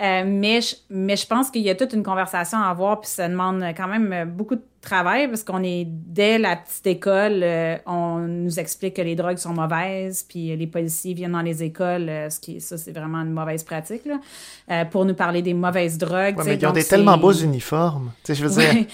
Euh, 0.00 0.24
mais, 0.26 0.60
je, 0.60 0.74
mais 0.90 1.14
je 1.14 1.24
pense 1.24 1.52
qu'il 1.52 1.62
y 1.62 1.70
a 1.70 1.74
toute 1.76 1.92
une 1.92 2.02
conversation 2.02 2.58
à 2.58 2.66
avoir, 2.66 3.00
puis 3.00 3.08
ça 3.08 3.28
demande 3.28 3.62
quand 3.76 3.86
même 3.86 4.28
beaucoup 4.28 4.56
de 4.56 4.62
travail 4.80 5.28
parce 5.28 5.44
qu'on 5.44 5.62
est 5.62 5.84
dès 5.86 6.36
la 6.36 6.56
petite 6.56 6.86
école, 6.88 7.40
euh, 7.44 7.76
on 7.86 8.18
nous 8.18 8.58
explique 8.58 8.94
que 8.94 9.02
les 9.02 9.14
drogues 9.14 9.36
sont 9.36 9.54
mauvaises, 9.54 10.24
puis 10.28 10.56
les 10.56 10.66
policiers 10.66 11.14
viennent 11.14 11.32
dans 11.32 11.42
les 11.42 11.62
écoles, 11.62 12.08
euh, 12.08 12.28
ce 12.28 12.40
qui 12.40 12.60
ça 12.60 12.76
c'est 12.76 12.90
vraiment 12.90 13.18
une 13.18 13.30
mauvaise 13.30 13.62
pratique 13.62 14.02
là, 14.04 14.84
pour 14.86 15.04
nous 15.04 15.14
parler 15.14 15.42
des 15.42 15.54
mauvaises 15.54 15.96
drogues. 15.96 16.42
mais 16.44 16.56
ils 16.56 16.66
ont 16.66 16.72
des 16.72 16.84
tellement 16.84 17.16
beaux 17.16 17.32
uniformes, 17.32 18.10
tu 18.24 18.34
sais, 18.34 18.40
je 18.40 18.48
veux 18.48 18.60
dire. 18.60 18.84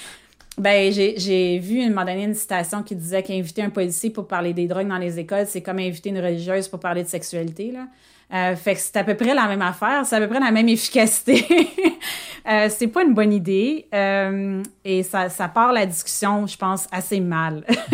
Ben, 0.60 0.92
j'ai 0.92 1.58
vu 1.58 1.80
à 1.80 1.86
un 1.86 1.88
moment 1.88 2.04
donné 2.04 2.24
une 2.24 2.34
citation 2.34 2.82
qui 2.82 2.94
disait 2.94 3.22
qu'inviter 3.22 3.62
un 3.62 3.70
policier 3.70 4.10
pour 4.10 4.28
parler 4.28 4.52
des 4.52 4.66
drogues 4.66 4.88
dans 4.88 4.98
les 4.98 5.18
écoles, 5.18 5.46
c'est 5.48 5.62
comme 5.62 5.78
inviter 5.78 6.10
une 6.10 6.18
religieuse 6.18 6.68
pour 6.68 6.78
parler 6.78 7.02
de 7.02 7.08
sexualité. 7.08 7.72
Là. 7.72 7.86
Euh, 8.34 8.54
fait 8.56 8.74
que 8.74 8.80
c'est 8.80 8.96
à 8.96 9.04
peu 9.04 9.14
près 9.14 9.34
la 9.34 9.48
même 9.48 9.62
affaire, 9.62 10.04
c'est 10.04 10.16
à 10.16 10.20
peu 10.20 10.28
près 10.28 10.38
la 10.38 10.50
même 10.50 10.68
efficacité. 10.68 11.46
euh, 12.50 12.68
c'est 12.68 12.88
pas 12.88 13.04
une 13.04 13.14
bonne 13.14 13.32
idée 13.32 13.86
euh, 13.94 14.62
et 14.84 15.02
ça, 15.02 15.30
ça 15.30 15.48
part 15.48 15.72
la 15.72 15.86
discussion, 15.86 16.46
je 16.46 16.58
pense, 16.58 16.86
assez 16.92 17.20
mal 17.20 17.64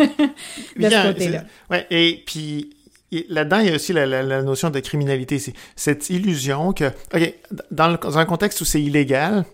de 0.75 0.89
ce 0.89 1.07
côté-là. 1.07 1.45
Ouais, 1.69 1.87
et 1.89 2.21
puis 2.25 2.75
là-dedans, 3.29 3.59
il 3.59 3.69
y 3.69 3.71
a 3.71 3.75
aussi 3.75 3.93
la, 3.93 4.41
notion 4.43 4.69
de 4.71 4.79
criminalité. 4.81 5.39
C'est 5.39 5.53
cette 5.77 6.09
illusion 6.09 6.73
que, 6.73 6.91
OK, 7.15 7.33
dans, 7.71 7.93
dans 7.93 8.17
un 8.17 8.25
contexte 8.25 8.59
où 8.59 8.65
c'est 8.65 8.81
illégal, 8.81 9.45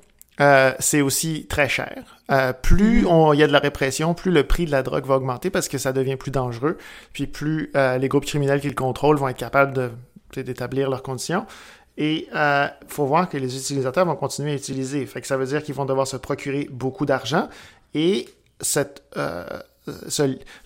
euh, 0.42 0.74
c'est 0.80 1.02
aussi 1.02 1.46
très 1.48 1.70
cher. 1.70 2.20
Euh, 2.32 2.54
plus 2.54 3.04
mm-hmm. 3.04 3.36
il 3.36 3.40
y 3.40 3.44
a 3.44 3.48
de 3.48 3.52
la 3.52 3.60
répression, 3.60 4.14
plus 4.14 4.32
le 4.32 4.44
prix 4.44 4.66
de 4.66 4.72
la 4.72 4.84
drogue 4.84 5.06
va 5.06 5.16
augmenter 5.16 5.50
parce 5.50 5.68
que 5.68 5.78
ça 5.78 5.94
devient 5.94 6.16
plus 6.16 6.32
dangereux. 6.32 6.78
Puis 7.14 7.28
plus 7.28 7.72
euh, 7.76 7.98
les 7.98 8.08
groupes 8.08 8.26
criminels 8.26 8.62
qui 8.62 8.70
le 8.70 8.76
contrôlent 8.76 9.18
vont 9.18 9.28
être 9.28 9.38
capables 9.38 9.92
d'établir 10.36 10.90
leurs 10.90 11.04
conditions. 11.04 11.46
Et 11.96 12.28
il 12.34 12.72
faut 12.88 13.06
voir 13.06 13.30
que 13.30 13.38
les 13.38 13.56
utilisateurs 13.56 14.06
vont 14.06 14.16
continuer 14.16 14.52
à 14.52 14.56
utiliser. 14.56 15.06
Fait 15.06 15.22
que 15.22 15.28
ça 15.28 15.38
veut 15.38 15.46
dire 15.46 15.62
qu'ils 15.62 15.76
vont 15.76 15.86
devoir 15.86 16.08
se 16.08 16.18
procurer 16.18 16.68
beaucoup 16.72 17.06
d'argent. 17.06 17.50
Et 17.94 18.28
cette 18.60 19.04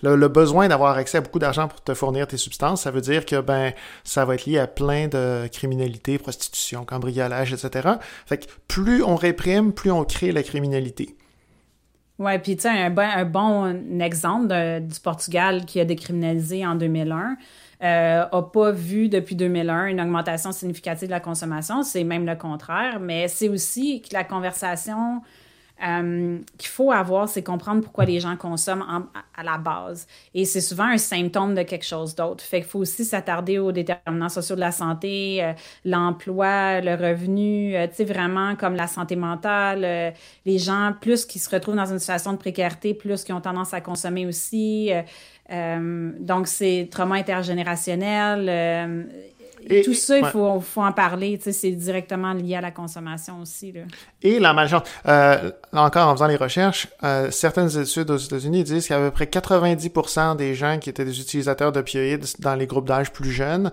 le, 0.02 0.28
besoin 0.28 0.68
d'avoir 0.68 0.96
accès 0.96 1.18
à 1.18 1.20
beaucoup 1.20 1.38
d'argent 1.38 1.68
pour 1.68 1.82
te 1.82 1.94
fournir 1.94 2.26
tes 2.26 2.36
substances, 2.36 2.82
ça 2.82 2.90
veut 2.90 3.00
dire 3.00 3.26
que 3.26 3.40
ben 3.40 3.72
ça 4.04 4.24
va 4.24 4.34
être 4.34 4.46
lié 4.46 4.58
à 4.58 4.66
plein 4.66 5.08
de 5.08 5.48
criminalité, 5.52 6.18
prostitution, 6.18 6.84
cambriolage, 6.84 7.52
etc. 7.52 7.88
Fait 8.26 8.38
que 8.38 8.46
plus 8.68 9.02
on 9.02 9.16
réprime, 9.16 9.72
plus 9.72 9.90
on 9.90 10.04
crée 10.04 10.32
la 10.32 10.42
criminalité. 10.42 11.16
Oui, 12.18 12.36
puis 12.38 12.56
tu 12.56 12.62
sais, 12.62 12.68
un, 12.68 13.24
bon, 13.24 14.00
exemple 14.00 14.48
du 14.80 15.00
Portugal 15.00 15.64
qui 15.66 15.78
a 15.78 15.84
décriminalisé 15.84 16.66
en 16.66 16.74
2001 16.74 17.36
euh, 17.80 18.24
a 18.32 18.42
pas 18.42 18.72
vu 18.72 19.08
depuis 19.08 19.36
2001 19.36 19.86
une 19.86 20.00
augmentation 20.00 20.50
significative 20.50 21.06
de 21.06 21.12
la 21.12 21.20
consommation. 21.20 21.84
C'est 21.84 22.02
même 22.02 22.26
le 22.26 22.34
contraire, 22.34 22.98
mais 22.98 23.28
c'est 23.28 23.48
aussi 23.48 24.02
que 24.02 24.12
la 24.12 24.24
conversation 24.24 25.22
euh, 25.86 26.38
qu'il 26.56 26.68
faut 26.68 26.90
avoir, 26.90 27.28
c'est 27.28 27.42
comprendre 27.42 27.82
pourquoi 27.82 28.04
les 28.04 28.18
gens 28.18 28.36
consomment 28.36 29.08
à 29.36 29.42
la 29.42 29.58
base. 29.58 30.06
Et 30.34 30.44
c'est 30.44 30.60
souvent 30.60 30.86
un 30.86 30.98
symptôme 30.98 31.54
de 31.54 31.62
quelque 31.62 31.84
chose 31.84 32.14
d'autre. 32.14 32.42
Fait 32.42 32.60
qu'il 32.60 32.68
faut 32.68 32.80
aussi 32.80 33.04
s'attarder 33.04 33.58
aux 33.58 33.70
déterminants 33.70 34.28
sociaux 34.28 34.56
de 34.56 34.60
la 34.60 34.72
santé, 34.72 35.42
euh, 35.42 35.52
l'emploi, 35.84 36.80
le 36.80 36.94
revenu, 36.94 37.76
euh, 37.76 37.86
tu 37.86 37.94
sais, 37.94 38.04
vraiment 38.04 38.56
comme 38.56 38.74
la 38.74 38.88
santé 38.88 39.14
mentale. 39.14 40.14
les 40.44 40.58
gens, 40.58 40.94
plus 41.00 41.24
qui 41.24 41.38
se 41.38 41.48
retrouvent 41.48 41.76
dans 41.76 41.92
une 41.92 41.98
situation 41.98 42.32
de 42.32 42.38
précarité, 42.38 42.94
plus 42.94 43.22
qui 43.22 43.32
ont 43.32 43.40
tendance 43.40 43.72
à 43.72 43.80
consommer 43.80 44.26
aussi. 44.26 44.90
donc, 45.48 46.46
c'est 46.46 46.88
trauma 46.90 47.16
intergénérationnel 47.16 49.06
et, 49.62 49.82
tout 49.82 49.94
ça, 49.94 50.18
il 50.18 50.24
faut, 50.26 50.60
faut, 50.60 50.82
en 50.82 50.92
parler. 50.92 51.38
C'est 51.40 51.70
directement 51.72 52.32
lié 52.32 52.56
à 52.56 52.60
la 52.60 52.70
consommation 52.70 53.40
aussi. 53.40 53.72
Là. 53.72 53.82
Et 54.22 54.38
la 54.38 54.52
malchance. 54.52 54.82
Euh, 55.06 55.50
encore 55.72 56.08
en 56.08 56.12
faisant 56.14 56.26
les 56.26 56.36
recherches, 56.36 56.88
euh, 57.04 57.30
certaines 57.30 57.78
études 57.78 58.10
aux 58.10 58.16
États-Unis 58.16 58.64
disent 58.64 58.88
qu'à 58.88 58.98
peu 58.98 59.10
près 59.10 59.26
90% 59.26 60.36
des 60.36 60.54
gens 60.54 60.78
qui 60.78 60.90
étaient 60.90 61.04
des 61.04 61.20
utilisateurs 61.20 61.72
d'opioïdes 61.72 62.24
dans 62.38 62.54
les 62.54 62.66
groupes 62.66 62.86
d'âge 62.86 63.12
plus 63.12 63.30
jeunes 63.30 63.72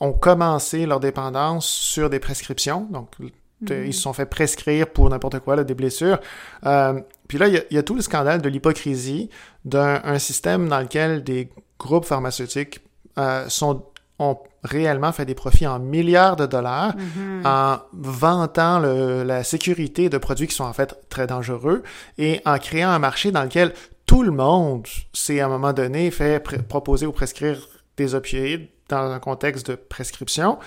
ont 0.00 0.12
commencé 0.12 0.86
leur 0.86 1.00
dépendance 1.00 1.66
sur 1.66 2.10
des 2.10 2.18
prescriptions. 2.18 2.86
Donc, 2.90 3.10
mm-hmm. 3.20 3.86
ils 3.86 3.94
se 3.94 4.02
sont 4.02 4.12
fait 4.12 4.26
prescrire 4.26 4.88
pour 4.88 5.08
n'importe 5.08 5.40
quoi, 5.40 5.56
là, 5.56 5.64
des 5.64 5.74
blessures. 5.74 6.18
Euh, 6.64 7.00
puis 7.28 7.38
là, 7.38 7.48
il 7.48 7.64
y, 7.70 7.74
y, 7.74 7.78
a 7.78 7.82
tout 7.82 7.94
le 7.94 8.02
scandale 8.02 8.42
de 8.42 8.48
l'hypocrisie 8.48 9.30
d'un 9.64 10.18
système 10.18 10.68
dans 10.68 10.80
lequel 10.80 11.24
des 11.24 11.50
groupes 11.78 12.04
pharmaceutiques 12.04 12.80
euh, 13.18 13.48
sont 13.48 13.82
ont 14.18 14.38
réellement 14.64 15.12
fait 15.12 15.24
des 15.24 15.34
profits 15.34 15.66
en 15.66 15.78
milliards 15.78 16.36
de 16.36 16.46
dollars 16.46 16.94
mm-hmm. 16.96 17.46
en 17.46 17.78
vantant 17.92 18.78
le, 18.78 19.22
la 19.22 19.44
sécurité 19.44 20.08
de 20.08 20.18
produits 20.18 20.46
qui 20.46 20.54
sont 20.54 20.64
en 20.64 20.72
fait 20.72 20.96
très 21.08 21.26
dangereux 21.26 21.82
et 22.18 22.40
en 22.46 22.58
créant 22.58 22.90
un 22.90 22.98
marché 22.98 23.30
dans 23.30 23.42
lequel 23.42 23.72
tout 24.06 24.22
le 24.22 24.30
monde 24.30 24.86
s'est 25.12 25.40
à 25.40 25.46
un 25.46 25.48
moment 25.48 25.72
donné 25.72 26.10
fait 26.10 26.42
proposer 26.68 27.06
ou 27.06 27.12
prescrire 27.12 27.58
des 27.96 28.14
opioïdes 28.14 28.68
dans 28.88 29.10
un 29.10 29.18
contexte 29.18 29.70
de 29.70 29.74
prescription. 29.74 30.58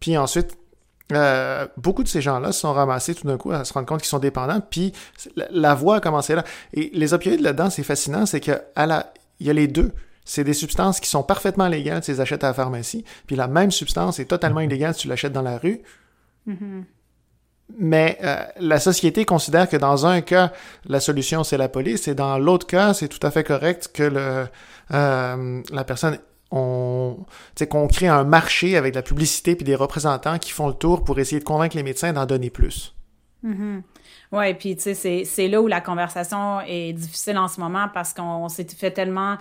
Puis 0.00 0.16
ensuite, 0.16 0.56
euh, 1.12 1.66
beaucoup 1.76 2.02
de 2.02 2.08
ces 2.08 2.20
gens-là 2.20 2.52
se 2.52 2.60
sont 2.60 2.72
ramassés 2.72 3.14
tout 3.14 3.26
d'un 3.26 3.36
coup 3.36 3.52
à 3.52 3.64
se 3.64 3.72
rendre 3.72 3.86
compte 3.86 4.00
qu'ils 4.00 4.08
sont 4.08 4.18
dépendants, 4.18 4.60
puis 4.60 4.92
la, 5.36 5.46
la 5.50 5.74
voie 5.74 5.96
a 5.96 6.00
commencé 6.00 6.34
là. 6.34 6.44
Et 6.72 6.90
les 6.94 7.14
opioïdes 7.14 7.40
là-dedans, 7.40 7.70
c'est 7.70 7.84
fascinant, 7.84 8.26
c'est 8.26 8.40
que 8.40 8.52
à 8.74 8.86
la, 8.86 9.12
il 9.38 9.46
y 9.46 9.50
a 9.50 9.52
les 9.52 9.68
deux 9.68 9.92
c'est 10.26 10.44
des 10.44 10.52
substances 10.52 11.00
qui 11.00 11.08
sont 11.08 11.22
parfaitement 11.22 11.68
légales, 11.68 12.02
tu 12.02 12.10
les 12.10 12.20
achètes 12.20 12.44
à 12.44 12.48
la 12.48 12.54
pharmacie, 12.54 13.04
puis 13.26 13.36
la 13.36 13.46
même 13.46 13.70
substance 13.70 14.18
est 14.18 14.26
totalement 14.26 14.60
illégale 14.60 14.92
si 14.92 15.02
tu 15.02 15.08
l'achètes 15.08 15.32
dans 15.32 15.42
la 15.42 15.56
rue. 15.56 15.80
Mm-hmm. 16.46 16.82
Mais 17.78 18.18
euh, 18.22 18.44
la 18.60 18.78
société 18.78 19.24
considère 19.24 19.68
que 19.68 19.76
dans 19.76 20.04
un 20.04 20.20
cas, 20.20 20.52
la 20.84 21.00
solution 21.00 21.44
c'est 21.44 21.56
la 21.56 21.68
police, 21.68 22.08
et 22.08 22.14
dans 22.14 22.38
l'autre 22.38 22.66
cas, 22.66 22.92
c'est 22.92 23.08
tout 23.08 23.24
à 23.24 23.30
fait 23.30 23.44
correct 23.44 23.90
que 23.94 24.02
le, 24.02 24.46
euh, 24.92 25.62
la 25.72 25.84
personne 25.84 26.18
on 26.50 27.24
qu'on 27.70 27.88
crée 27.88 28.06
un 28.06 28.22
marché 28.24 28.76
avec 28.76 28.94
la 28.94 29.02
publicité 29.02 29.56
puis 29.56 29.64
des 29.64 29.74
représentants 29.74 30.38
qui 30.38 30.52
font 30.52 30.68
le 30.68 30.74
tour 30.74 31.02
pour 31.02 31.18
essayer 31.18 31.40
de 31.40 31.44
convaincre 31.44 31.76
les 31.76 31.82
médecins 31.82 32.12
d'en 32.12 32.26
donner 32.26 32.50
plus. 32.50 32.94
Mm-hmm. 33.44 33.82
Oui, 34.32 34.54
puis 34.54 34.76
tu 34.76 34.94
sais, 34.94 35.24
c'est 35.24 35.48
là 35.48 35.60
où 35.60 35.66
la 35.66 35.80
conversation 35.80 36.60
est 36.60 36.92
difficile 36.92 37.38
en 37.38 37.48
ce 37.48 37.60
moment 37.60 37.88
parce 37.92 38.12
qu'on 38.12 38.48
s'est 38.48 38.66
fait 38.76 38.90
tellement 38.90 39.36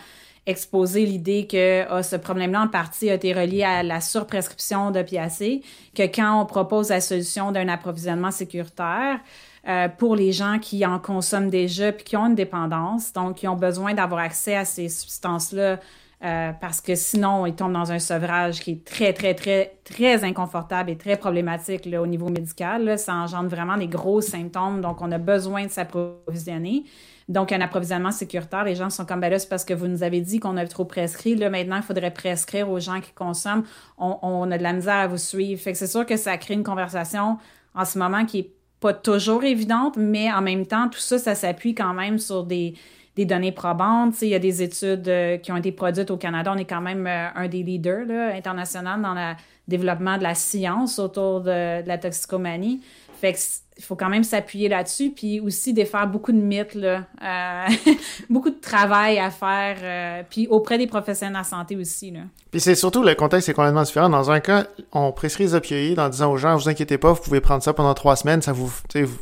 exposer 0.46 1.06
l'idée 1.06 1.48
que 1.48 1.86
ah, 1.90 2.04
ce 2.04 2.16
problème-là, 2.16 2.64
en 2.64 2.68
partie, 2.68 3.10
a 3.10 3.16
été 3.16 3.34
relié 3.34 3.64
à 3.64 3.84
la 3.84 4.02
surprescription 4.02 4.92
d'opiacés, 4.92 5.62
que 5.96 6.04
quand 6.04 6.42
on 6.42 6.46
propose 6.46 6.90
la 6.90 7.02
solution 7.02 7.52
d'un 7.52 7.68
approvisionnement 7.68 8.32
sécuritaire, 8.32 9.20
euh, 9.68 9.88
pour 9.90 10.16
les 10.16 10.32
gens 10.32 10.60
qui 10.60 10.86
en 10.86 11.00
consomment 11.00 11.50
déjà 11.50 11.92
puis 11.92 12.04
qui 12.04 12.18
ont 12.18 12.28
une 12.28 12.36
dépendance, 12.36 13.12
donc 13.14 13.38
qui 13.38 13.48
ont 13.48 13.56
besoin 13.56 13.96
d'avoir 13.96 14.22
accès 14.22 14.56
à 14.56 14.64
ces 14.64 14.90
substances-là 14.90 15.80
euh, 16.24 16.52
parce 16.60 16.82
que 16.82 16.96
sinon, 16.96 17.46
ils 17.46 17.56
tombent 17.56 17.74
dans 17.74 17.92
un 17.92 18.00
sevrage 18.00 18.62
qui 18.62 18.72
est 18.72 18.86
très, 18.86 19.14
très, 19.14 19.34
très, 19.34 19.78
très 19.84 20.24
inconfortable 20.24 20.90
et 20.90 20.98
très 20.98 21.18
problématique 21.18 21.86
là, 21.86 22.02
au 22.02 22.08
niveau 22.08 22.30
médical. 22.30 22.98
Ça 22.98 23.14
engendre 23.14 23.50
vraiment 23.50 23.78
des 23.78 23.88
gros 23.88 24.22
symptômes, 24.22 24.82
donc 24.82 25.02
on 25.02 25.12
a 25.12 25.18
besoin 25.18 25.66
de 25.66 25.72
s'approvisionner. 25.72 26.86
Donc, 27.28 27.52
un 27.52 27.62
approvisionnement 27.62 28.12
sécuritaire, 28.12 28.64
les 28.64 28.76
gens 28.76 28.92
sont 28.92 29.06
comme, 29.06 29.20
ben 29.20 29.30
là, 29.30 29.40
c'est 29.40 29.50
parce 29.50 29.66
que 29.66 29.74
vous 29.74 29.88
nous 29.88 30.04
avez 30.04 30.22
dit 30.22 30.40
qu'on 30.40 30.58
a 30.58 30.68
trop 30.68 30.86
prescrit. 30.86 31.36
Là, 31.36 31.50
maintenant, 31.50 31.78
il 31.78 31.82
faudrait 31.82 32.12
prescrire 32.12 32.70
aux 32.70 32.80
gens 32.80 33.02
qui 33.02 33.12
consomment. 33.14 33.64
On, 33.98 34.52
a 34.52 34.58
de 34.58 34.64
la 34.64 34.74
misère 34.74 34.96
à 34.96 35.08
vous 35.08 35.18
suivre. 35.18 35.60
Fait 35.60 35.72
que 35.72 35.78
c'est 35.78 35.88
sûr 35.88 36.06
que 36.06 36.18
ça 36.18 36.38
crée 36.38 36.54
une 36.54 36.64
conversation 36.64 37.38
en 37.74 37.84
ce 37.84 37.98
moment 37.98 38.26
qui 38.26 38.40
est 38.40 38.52
pas 38.80 38.94
toujours 38.94 39.44
évidente, 39.44 39.98
mais 39.98 40.32
en 40.32 40.42
même 40.42 40.68
temps, 40.68 40.88
tout 40.88 41.00
ça, 41.00 41.18
ça 41.18 41.34
s'appuie 41.34 41.74
quand 41.74 41.94
même 41.96 42.20
sur 42.20 42.44
des, 42.44 42.76
des 43.16 43.26
données 43.26 43.52
probantes. 43.52 44.22
il 44.22 44.30
y 44.30 44.36
a 44.36 44.40
des 44.40 44.62
études 44.62 45.08
euh, 45.08 45.38
qui 45.38 45.52
ont 45.52 45.58
été 45.58 45.72
produites 45.72 46.12
au 46.12 46.18
Canada. 46.18 46.54
On 46.54 46.58
est 46.58 46.66
quand 46.66 46.82
même 46.82 47.08
euh, 47.08 47.30
un 47.34 47.48
des 47.48 47.64
leaders 47.64 48.06
là, 48.06 48.36
internationaux 48.36 49.02
dans 49.02 49.16
le 49.16 49.34
développement 49.68 50.20
de 50.20 50.24
la 50.24 50.36
science 50.36 51.00
autour 51.00 51.42
de, 51.42 51.82
de 51.82 51.88
la 51.88 51.98
toxicomanie. 51.98 52.82
Fait 53.20 53.34
que 53.34 53.40
il 53.78 53.84
faut 53.84 53.96
quand 53.96 54.08
même 54.08 54.24
s'appuyer 54.24 54.70
là-dessus, 54.70 55.12
puis 55.12 55.42
aussi 55.42 55.74
défaire 55.74 56.08
beaucoup 56.08 56.32
de 56.32 56.38
mythes, 56.38 56.76
là. 56.76 57.04
Euh, 57.22 57.92
beaucoup 58.30 58.50
de 58.50 58.60
travail 58.60 59.20
à 59.20 59.30
faire, 59.30 59.78
euh, 59.82 60.24
puis 60.30 60.48
auprès 60.48 60.78
des 60.78 60.88
professionnels 60.88 61.34
de 61.34 61.40
la 61.40 61.44
santé 61.44 61.76
aussi. 61.76 62.12
Là. 62.12 62.22
Puis 62.52 62.62
c'est 62.62 62.76
surtout 62.76 63.04
le 63.04 63.14
contexte 63.16 63.50
est 63.50 63.54
complètement 63.54 63.84
différent. 63.84 64.08
Dans 64.08 64.32
un 64.32 64.40
cas, 64.40 64.66
on 64.94 65.12
prescrit 65.12 65.44
les 65.44 65.56
opioïdes 65.56 66.00
en 66.00 66.08
disant 66.08 66.32
aux 66.32 66.38
gens, 66.38 66.56
vous 66.56 66.70
inquiétez 66.70 66.98
pas, 66.98 67.12
vous 67.12 67.22
pouvez 67.22 67.42
prendre 67.42 67.62
ça 67.62 67.74
pendant 67.74 67.94
trois 67.94 68.16
semaines, 68.16 68.42
ça 68.42 68.54
vous, 68.54 68.72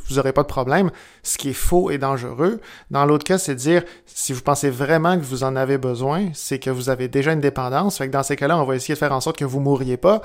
vous 0.08 0.18
aurez 0.20 0.32
pas 0.32 0.42
de 0.42 0.48
problème, 0.48 0.92
ce 1.24 1.36
qui 1.36 1.50
est 1.50 1.52
faux 1.52 1.90
et 1.90 1.98
dangereux. 1.98 2.60
Dans 2.92 3.06
l'autre 3.06 3.24
cas, 3.24 3.38
c'est 3.38 3.54
de 3.54 3.60
dire, 3.60 3.82
si 4.06 4.32
vous 4.32 4.42
pensez 4.42 4.70
vraiment 4.70 5.18
que 5.18 5.24
vous 5.24 5.42
en 5.42 5.56
avez 5.56 5.78
besoin, 5.78 6.28
c'est 6.32 6.60
que 6.60 6.70
vous 6.70 6.90
avez 6.90 7.08
déjà 7.08 7.32
une 7.32 7.40
dépendance. 7.40 7.98
Fait 7.98 8.06
que 8.06 8.12
dans 8.12 8.22
ces 8.22 8.36
cas-là, 8.36 8.56
on 8.56 8.64
va 8.64 8.76
essayer 8.76 8.94
de 8.94 9.00
faire 9.00 9.12
en 9.12 9.20
sorte 9.20 9.36
que 9.36 9.44
vous 9.44 9.58
mourriez 9.58 9.96
pas. 9.96 10.22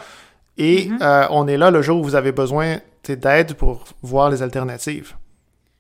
Et 0.60 0.88
mm-hmm. 0.88 1.02
euh, 1.02 1.28
on 1.32 1.48
est 1.48 1.58
là 1.58 1.72
le 1.72 1.82
jour 1.82 2.00
où 2.00 2.04
vous 2.04 2.16
avez 2.16 2.32
besoin 2.32 2.78
d'aide 3.08 3.54
pour 3.54 3.86
voir 4.02 4.30
les 4.30 4.42
alternatives. 4.42 5.16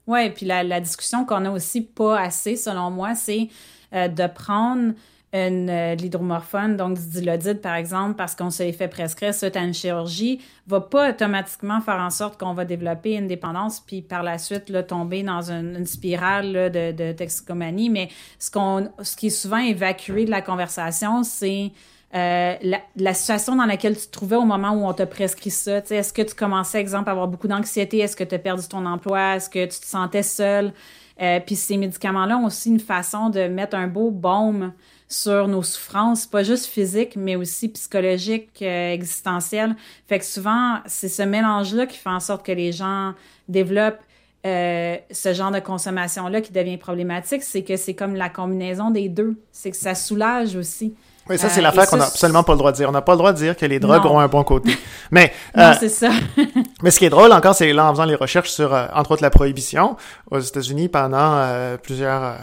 Oui, 0.08 0.30
puis 0.32 0.46
la, 0.46 0.80
discussion 0.80 1.24
qu'on 1.24 1.46
a 1.46 1.52
aussi 1.52 1.82
pas 1.82 2.20
assez, 2.20 2.56
selon 2.56 2.90
moi, 2.90 3.14
c'est 3.14 3.48
euh, 3.94 4.08
de 4.08 4.26
prendre 4.26 4.94
une, 5.34 5.70
euh, 5.70 5.94
l'hydromorphone, 5.94 6.76
donc 6.78 6.98
du 6.98 7.08
dilodide, 7.08 7.62
par 7.62 7.76
exemple, 7.76 8.16
parce 8.16 8.34
qu'on 8.34 8.50
se 8.50 8.72
fait 8.72 8.88
prescrire 8.88 9.36
suite 9.36 9.56
à 9.56 9.60
une 9.60 9.76
chirurgie, 9.76 10.42
va 10.66 10.82
pas 10.82 11.12
automatiquement 11.12 11.80
faire 11.82 12.00
en 12.00 12.10
sorte 12.10 12.40
qu'on 12.40 12.56
va 12.56 12.66
développer 12.66 13.14
une 13.14 13.28
dépendance, 13.28 13.80
puis 13.80 14.02
par 14.02 14.24
la 14.24 14.40
suite 14.40 14.88
tomber 14.88 15.22
dans 15.22 15.52
une, 15.52 15.86
spirale 15.86 16.72
de, 16.72 16.92
de 16.92 17.12
toxicomanie. 17.12 17.92
Mais 17.92 18.10
ce, 18.40 18.50
qu'on, 18.50 18.90
ce 19.04 19.16
qui 19.16 19.28
est 19.28 19.30
souvent 19.30 19.58
évacué 19.58 20.26
de 20.26 20.32
la 20.32 20.42
conversation, 20.42 21.22
c'est 21.22 21.72
euh, 22.16 22.56
la, 22.96 23.14
situation 23.14 23.56
dans 23.56 23.66
laquelle 23.66 23.96
tu 23.96 24.08
te 24.08 24.12
trouvais 24.12 24.36
au 24.36 24.46
moment 24.46 24.72
où 24.72 24.86
on 24.86 24.94
t'a 24.94 25.06
prescrit 25.06 25.52
ça. 25.52 25.78
Est-ce 25.78 26.12
que 26.12 26.22
tu 26.22 26.34
commençais, 26.34 26.80
exemple, 26.80 27.10
à 27.10 27.12
avoir 27.12 27.28
beaucoup 27.28 27.48
d'anxiété? 27.48 28.00
Est-ce 28.00 28.16
que 28.16 28.24
tu 28.24 28.36
as 28.36 28.40
perdu 28.40 28.68
ton 28.68 28.86
emploi? 28.86 29.36
Est-ce 29.36 29.50
que 29.50 29.64
tu 29.66 29.80
te 29.80 29.86
sentais 29.86 30.24
seul? 30.24 30.74
Euh, 31.22 31.40
puis 31.46 31.56
ces 31.56 31.78
médicaments-là 31.78 32.38
ont 32.38 32.46
aussi 32.46 32.70
une 32.70 32.80
façon 32.80 33.30
de 33.30 33.48
mettre 33.48 33.76
un 33.76 33.88
beau 33.88 34.10
baume 34.10 34.74
sur 35.08 35.48
nos 35.48 35.64
souffrances, 35.64 36.26
pas 36.26 36.44
juste 36.44 36.68
physiques, 36.68 37.16
mais 37.16 37.36
aussi 37.36 37.68
psychologiques, 37.70 38.62
euh, 38.62 38.94
existentielles. 38.94 39.76
Fait 40.08 40.20
que 40.20 40.26
souvent, 40.26 40.80
c'est 40.86 41.10
ce 41.10 41.24
mélange-là 41.24 41.88
qui 41.88 41.98
fait 41.98 42.10
en 42.10 42.20
sorte 42.20 42.46
que 42.46 42.52
les 42.52 42.72
gens 42.72 43.14
développent 43.48 44.02
euh, 44.46 44.96
ce 45.12 45.34
genre 45.34 45.52
de 45.52 45.60
consommation-là 45.60 46.40
qui 46.40 46.54
devient 46.54 46.78
problématique, 46.78 47.44
c'est 47.44 47.64
que 47.64 47.76
c'est 47.76 47.94
comme 47.94 48.16
la 48.16 48.30
combinaison 48.30 48.90
des 48.90 49.10
deux. 49.10 49.36
C'est 49.52 49.72
que 49.72 49.78
ça 49.78 49.96
soulage 49.96 50.56
aussi. 50.56 50.96
Oui, 51.30 51.38
ça, 51.38 51.48
c'est 51.48 51.60
euh, 51.60 51.64
l'affaire 51.64 51.88
qu'on 51.88 51.98
n'a 51.98 52.06
absolument 52.06 52.44
pas 52.44 52.54
le 52.54 52.58
droit 52.58 52.72
de 52.72 52.78
dire. 52.78 52.90
On 52.90 52.92
n'a 52.92 53.04
pas 53.04 53.12
le 53.12 53.20
droit 53.20 53.32
de 53.32 53.38
dire 53.38 53.56
que 53.56 53.66
les 53.66 53.80
drogues 53.80 54.06
ont 54.08 54.20
un 54.20 54.28
bon 54.28 54.44
côté. 54.44 54.76
Mais, 55.12 55.32
non, 55.56 55.66
euh, 55.66 55.74
c'est 55.80 55.90
ça. 55.90 56.10
mais 56.84 56.92
ce 56.92 57.00
qui 57.00 57.06
est 57.06 57.10
drôle 57.10 57.32
encore, 57.32 57.56
c'est 57.56 57.72
là, 57.72 57.88
en 57.88 57.92
faisant 57.92 58.06
les 58.06 58.16
recherches 58.16 58.50
sur, 58.50 58.74
euh, 58.74 58.88
entre 58.94 59.12
autres, 59.12 59.22
la 59.22 59.30
prohibition 59.30 59.96
aux 60.32 60.40
États-Unis 60.40 60.90
pendant 60.90 61.44
plusieurs, 61.82 62.38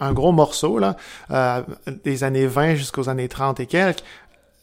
un, 0.00 0.12
gros 0.12 0.32
morceau, 0.32 0.78
là, 0.78 0.96
des 2.04 2.24
années 2.24 2.46
20 2.46 2.74
jusqu'aux 2.74 3.08
années 3.08 3.28
30 3.28 3.60
et 3.60 3.66
quelques, 3.66 4.02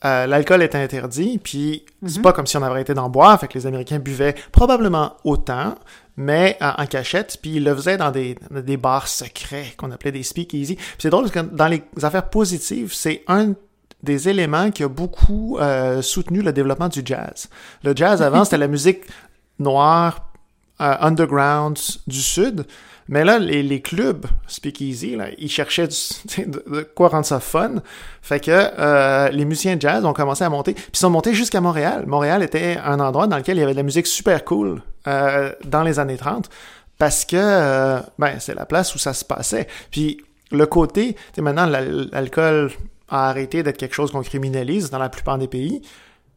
l'alcool 0.03 0.61
est 0.63 0.75
interdit, 0.75 1.39
puis 1.41 1.85
c'est 2.05 2.17
mhm. 2.17 2.23
pas 2.23 2.33
comme 2.33 2.47
si 2.47 2.57
on 2.57 2.63
avait 2.63 2.71
arrêté 2.71 2.93
d'en 2.93 3.09
boire, 3.09 3.39
fait 3.39 3.47
que 3.47 3.53
les 3.53 3.67
Américains 3.67 3.99
buvaient 3.99 4.35
probablement 4.51 5.13
autant, 5.23 5.75
mais 6.15 6.57
en, 6.61 6.85
cachette, 6.85 7.37
puis 7.41 7.55
ils 7.55 7.63
le 7.63 7.75
faisaient 7.75 7.97
dans 7.97 8.11
des, 8.11 8.37
des 8.51 8.77
bars 8.77 9.07
secrets 9.07 9.73
qu'on 9.77 9.91
appelait 9.91 10.11
des 10.11 10.23
speakeasy. 10.23 10.77
c'est 10.97 11.09
drôle 11.09 11.29
parce 11.29 11.45
que 11.45 11.55
dans 11.55 11.67
les 11.67 11.83
affaires 12.01 12.29
positives, 12.29 12.93
c'est 12.93 13.23
un 13.27 13.53
des 14.03 14.29
éléments 14.29 14.69
qui 14.69 14.83
a 14.83 14.89
beaucoup 14.89 15.57
euh, 15.59 16.01
soutenu 16.01 16.41
le 16.41 16.53
développement 16.53 16.89
du 16.89 17.01
jazz. 17.03 17.49
Le 17.83 17.95
jazz 17.95 18.21
avant, 18.21 18.43
c'était 18.43 18.57
la 18.57 18.67
musique 18.67 19.03
noire 19.59 20.29
underground 20.79 21.77
du 22.07 22.21
Sud. 22.21 22.65
Mais 23.09 23.23
là, 23.23 23.39
les, 23.39 23.63
les 23.63 23.81
clubs 23.81 24.25
speakeasy, 24.47 25.15
là, 25.15 25.27
ils 25.37 25.49
cherchaient 25.49 25.87
de, 26.37 26.87
quoi 26.95 27.09
rendre 27.09 27.25
ça 27.25 27.39
fun. 27.39 27.75
Fait 28.21 28.39
que 28.39 28.51
euh, 28.51 29.29
les 29.29 29.45
musiciens 29.45 29.75
de 29.75 29.81
jazz 29.81 30.05
ont 30.05 30.13
commencé 30.13 30.43
à 30.43 30.49
monter. 30.49 30.73
Puis 30.73 30.85
ils 30.93 30.99
sont 30.99 31.09
montés 31.09 31.33
jusqu'à 31.33 31.61
Montréal. 31.61 32.05
Montréal 32.07 32.43
était 32.43 32.77
un 32.83 32.99
endroit 32.99 33.27
dans 33.27 33.37
lequel 33.37 33.57
il 33.57 33.61
y 33.61 33.63
avait 33.63 33.73
de 33.73 33.77
la 33.77 33.83
musique 33.83 34.07
super 34.07 34.45
cool 34.45 34.81
euh, 35.07 35.51
dans 35.65 35.83
les 35.83 35.99
années 35.99 36.17
30 36.17 36.49
parce 36.97 37.25
que 37.25 37.35
euh, 37.37 37.99
ben, 38.17 38.39
c'est 38.39 38.55
la 38.55 38.65
place 38.65 38.95
où 38.95 38.97
ça 38.97 39.13
se 39.13 39.25
passait. 39.25 39.67
Puis 39.91 40.21
le 40.51 40.65
côté, 40.65 41.15
tu 41.33 41.41
maintenant, 41.41 41.65
l'alcool 41.65 42.71
a 43.09 43.29
arrêté 43.29 43.63
d'être 43.63 43.77
quelque 43.77 43.95
chose 43.95 44.11
qu'on 44.11 44.21
criminalise 44.21 44.89
dans 44.89 44.99
la 44.99 45.09
plupart 45.09 45.37
des 45.37 45.47
pays. 45.47 45.81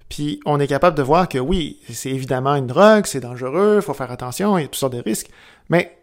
Puis 0.08 0.40
on 0.46 0.61
est 0.61 0.66
capable 0.66 0.96
de 0.96 1.02
voir 1.02 1.28
que 1.28 1.38
oui, 1.38 1.80
c'est 1.92 2.11
évidemment 2.11 2.54
une 2.54 2.66
drogue, 2.66 3.06
c'est 3.06 3.20
dangereux, 3.20 3.80
faut 3.80 3.94
faire 3.94 4.11
attention, 4.11 4.56
il 4.56 4.62
y 4.62 4.64
a 4.64 4.68
toutes 4.68 4.76
sortes 4.76 4.94
de 4.94 5.02
risques. 5.02 5.28
Mais 5.68 5.96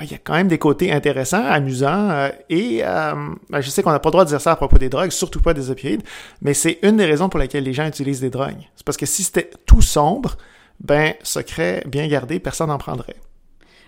il 0.00 0.10
y 0.10 0.14
a 0.14 0.18
quand 0.18 0.34
même 0.34 0.48
des 0.48 0.58
côtés 0.58 0.92
intéressants, 0.92 1.44
amusants, 1.44 2.10
euh, 2.10 2.28
et 2.50 2.80
euh, 2.84 3.14
ben, 3.48 3.60
je 3.60 3.70
sais 3.70 3.82
qu'on 3.82 3.90
n'a 3.90 3.98
pas 3.98 4.10
le 4.10 4.12
droit 4.12 4.24
de 4.24 4.28
dire 4.28 4.40
ça 4.40 4.52
à 4.52 4.56
propos 4.56 4.78
des 4.78 4.90
drogues, 4.90 5.10
surtout 5.10 5.40
pas 5.40 5.54
des 5.54 5.70
opioïdes, 5.70 6.02
mais 6.42 6.52
c'est 6.52 6.78
une 6.82 6.96
des 6.96 7.06
raisons 7.06 7.28
pour 7.28 7.40
lesquelles 7.40 7.64
les 7.64 7.72
gens 7.72 7.86
utilisent 7.86 8.20
des 8.20 8.30
drogues. 8.30 8.68
C'est 8.76 8.84
parce 8.84 8.98
que 8.98 9.06
si 9.06 9.24
c'était 9.24 9.50
tout 9.66 9.80
sombre, 9.80 10.36
ben, 10.80 11.14
secret 11.22 11.82
bien 11.86 12.06
gardé, 12.08 12.40
personne 12.40 12.68
n'en 12.68 12.78
prendrait. 12.78 13.16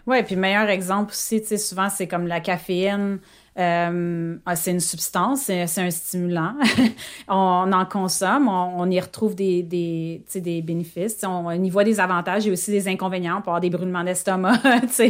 Ouais, 0.06 0.22
puis 0.22 0.36
meilleur 0.36 0.68
exemple 0.68 1.12
aussi, 1.12 1.42
tu 1.42 1.58
souvent 1.58 1.88
c'est 1.88 2.08
comme 2.08 2.26
la 2.26 2.40
caféine. 2.40 3.20
Euh, 3.58 4.36
ah, 4.46 4.56
c'est 4.56 4.70
une 4.70 4.80
substance, 4.80 5.42
c'est 5.42 5.78
un 5.78 5.90
stimulant. 5.90 6.54
on, 7.28 7.70
en 7.70 7.84
consomme, 7.84 8.48
on, 8.48 8.90
y 8.90 8.98
retrouve 8.98 9.34
des, 9.34 9.62
des, 9.62 10.22
des 10.36 10.62
bénéfices. 10.62 11.18
On, 11.26 11.50
y 11.50 11.68
voit 11.68 11.84
des 11.84 12.00
avantages, 12.00 12.48
a 12.48 12.50
aussi 12.50 12.70
des 12.70 12.88
inconvénients. 12.88 13.38
On 13.38 13.42
peut 13.42 13.50
avoir 13.50 13.60
des 13.60 13.68
brûlements 13.68 14.04
d'estomac. 14.04 14.58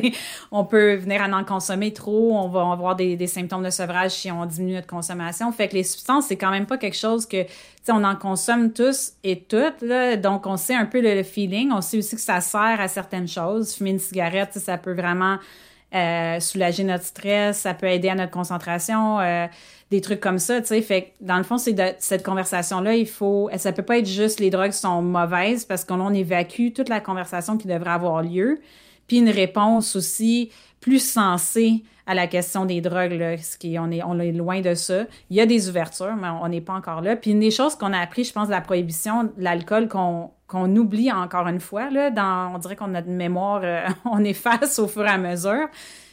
on 0.51 0.65
peut 0.65 0.97
venir 0.97 1.23
à 1.23 1.29
en 1.29 1.45
consommer 1.45 1.93
trop. 1.93 2.37
On 2.37 2.49
va 2.49 2.73
avoir 2.73 2.97
des, 2.97 3.27
symptômes 3.27 3.63
de 3.63 3.71
sevrage 3.71 4.11
si 4.11 4.31
on 4.31 4.45
diminue 4.45 4.75
notre 4.75 4.89
consommation. 4.89 5.53
Fait 5.53 5.69
que 5.69 5.75
les 5.75 5.85
substances, 5.85 6.27
c'est 6.27 6.37
quand 6.37 6.51
même 6.51 6.67
pas 6.67 6.79
quelque 6.79 6.97
chose 6.97 7.27
que 7.27 7.47
on 7.89 8.05
en 8.05 8.17
consomme 8.17 8.73
tous 8.73 9.13
et 9.23 9.41
toutes. 9.41 9.85
Donc, 10.21 10.47
on 10.47 10.57
sait 10.57 10.75
un 10.75 10.87
peu 10.87 11.01
le, 11.01 11.23
feeling. 11.23 11.71
On 11.73 11.81
sait 11.81 11.99
aussi 11.99 12.17
que 12.17 12.23
ça 12.23 12.41
sert 12.41 12.81
à 12.81 12.89
certaines 12.89 13.29
choses. 13.29 13.75
Fumer 13.75 13.91
une 13.91 13.99
cigarette, 13.99 14.55
ça 14.55 14.79
peut 14.79 14.95
vraiment 14.95 15.39
euh, 15.95 16.41
soulager 16.41 16.85
notre 16.85 17.05
stress, 17.05 17.59
ça 17.59 17.75
peut 17.75 17.87
aider 17.87 18.09
à 18.09 18.15
notre 18.15 18.31
concentration, 18.31 19.21
euh, 19.21 19.47
des 19.91 20.01
trucs 20.01 20.21
comme 20.21 20.39
ça, 20.39 20.61
tu 20.61 20.69
sais. 20.69 20.83
Fait 20.83 21.13
dans 21.21 21.37
le 21.37 21.43
fond, 21.43 21.59
c'est 21.59 21.97
cette 21.99 22.25
conversation-là, 22.25 22.95
il 22.95 23.07
faut, 23.09 23.51
ça 23.59 23.73
peut 23.73 23.83
pas 23.83 23.99
être 23.99 24.09
juste 24.09 24.41
les 24.41 24.51
drogues 24.51 24.73
sont 24.73 25.03
mauvaises 25.03 25.65
parce 25.65 25.85
qu'on 25.85 26.13
évacue 26.15 26.73
toute 26.75 26.89
la 26.89 27.01
conversation 27.01 27.59
qui 27.59 27.69
devrait 27.69 27.91
avoir 27.91 28.23
lieu, 28.23 28.61
puis 29.07 29.19
une 29.19 29.29
réponse 29.29 29.95
aussi 29.97 30.51
plus 30.83 30.99
sensée 30.99 31.85
à 32.07 32.15
la 32.15 32.27
question 32.27 32.67
des 32.67 32.81
drogues, 32.81 33.13
là, 33.13 33.39
ce 33.39 33.57
qui 33.57 33.79
on 33.79 33.91
est 33.91 34.03
on 34.03 34.19
est 34.19 34.33
loin 34.33 34.61
de 34.61 34.75
ça. 34.75 35.05
Il 35.31 35.37
y 35.37 35.41
a 35.41 35.47
des 35.47 35.69
ouvertures, 35.69 36.17
mais 36.17 36.29
on 36.29 36.49
n'est 36.49 36.61
pas 36.61 36.75
encore 36.75 37.01
là. 37.01 37.17
Puis 37.17 37.31
une 37.31 37.41
des 37.41 37.53
choses 37.53 37.77
qu'on 37.77 37.93
a 37.93 37.99
appris, 37.99 38.25
je 38.25 38.33
pense, 38.33 38.49
de 38.49 38.53
la 38.53 38.61
prohibition 38.61 39.25
de 39.25 39.31
l'alcool 39.39 39.89
qu'on 39.89 40.31
qu'on 40.49 40.75
oublie 40.77 41.11
encore 41.11 41.47
une 41.47 41.61
fois. 41.61 41.89
Là, 41.89 42.11
dans, 42.11 42.55
on 42.55 42.59
dirait 42.59 42.77
qu'on 42.77 42.95
a 42.95 43.01
une 43.01 43.17
mémoire, 43.17 43.63
euh, 43.65 43.87
on 44.05 44.23
efface 44.25 44.79
au 44.79 44.89
fur 44.89 45.07
et 45.07 45.09
à 45.09 45.17
mesure. 45.17 45.69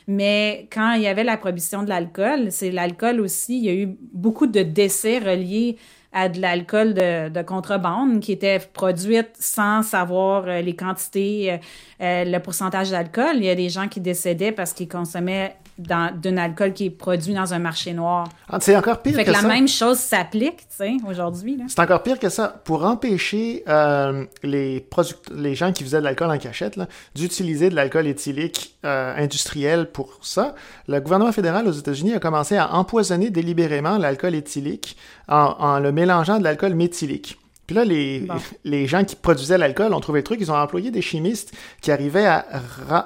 Mais 0.08 0.68
quand 0.72 0.94
il 0.94 1.02
y 1.02 1.08
avait 1.08 1.24
la 1.24 1.38
prohibition 1.38 1.84
de 1.84 1.90
l'alcool, 1.90 2.52
c'est 2.52 2.72
l'alcool 2.72 3.20
aussi, 3.20 3.58
il 3.58 3.66
y 3.66 3.70
a 3.70 3.74
eu 3.74 3.98
beaucoup 4.14 4.48
de 4.48 4.62
décès 4.62 5.20
reliés 5.20 5.78
à 6.12 6.30
de 6.30 6.42
l'alcool 6.42 6.94
de, 6.94 7.30
de, 7.30 7.42
contrebande 7.42 8.20
qui 8.20 8.32
était 8.32 8.60
produite 8.60 9.30
sans 9.39 9.84
savoir 9.84 10.46
euh, 10.48 10.62
les 10.62 10.75
quantités, 10.75 11.60
euh, 12.01 12.24
le 12.25 12.39
pourcentage 12.39 12.89
d'alcool. 12.89 13.36
Il 13.36 13.44
y 13.44 13.50
a 13.50 13.56
des 13.56 13.70
gens 13.70 13.88
qui 13.88 14.00
décédaient 14.00 14.51
parce 14.51 14.74
qu'ils 14.74 14.89
consommaient 14.89 15.56
d'un 15.79 16.38
alcool 16.38 16.74
qui 16.74 16.86
est 16.86 16.89
produit 16.89 17.33
dans 17.33 17.53
un 17.53 17.59
marché 17.59 17.93
noir. 17.93 18.27
Ah, 18.50 18.57
c'est 18.59 18.75
encore 18.75 19.01
pire 19.01 19.15
fait 19.15 19.24
que, 19.24 19.31
que 19.31 19.36
la 19.36 19.48
même 19.48 19.67
chose 19.67 19.98
s'applique, 19.98 20.57
tu 20.57 20.75
sais, 20.77 20.98
aujourd'hui. 21.07 21.57
C'est 21.67 21.79
encore 21.79 22.03
pire 22.03 22.19
que 22.19 22.29
ça. 22.29 22.62
Pour 22.65 22.83
empêcher 22.83 23.63
euh, 23.67 24.25
les, 24.43 24.86
les 25.33 25.55
gens 25.55 25.71
qui 25.71 25.83
faisaient 25.83 26.00
de 26.00 26.03
l'alcool 26.03 26.31
en 26.31 26.38
cachette 26.38 26.79
d'utiliser 27.15 27.69
de 27.69 27.75
l'alcool 27.75 28.07
éthylique 28.07 28.75
euh, 28.86 29.15
industriel 29.15 29.89
pour 29.91 30.19
ça, 30.21 30.53
le 30.88 31.00
gouvernement 31.00 31.31
fédéral 31.31 31.67
aux 31.67 31.71
États-Unis 31.71 32.13
a 32.13 32.19
commencé 32.19 32.57
à 32.57 32.74
empoisonner 32.74 33.29
délibérément 33.29 33.98
l'alcool 33.98 34.35
éthylique 34.35 34.98
en, 35.27 35.55
en 35.59 35.79
le 35.79 35.92
mélangeant 35.92 36.39
de 36.39 36.44
l'alcool 36.44 36.75
méthylique. 36.75 37.39
Puis 37.70 37.75
là, 37.75 37.86
les, 37.86 38.25
les 38.64 38.88
gens 38.88 39.03
qui 39.03 39.16
produisaient 39.16 39.60
l'alcool 39.60 39.94
ont 39.94 40.00
trouvé 40.00 40.22
le 40.22 40.24
truc, 40.24 40.40
ils 40.42 40.51
ont 40.51 40.55
employé 40.55 40.90
des 40.90 41.03
chimistes 41.03 41.55
qui 41.82 41.92
arrivaient 41.92 42.25
à 42.25 42.44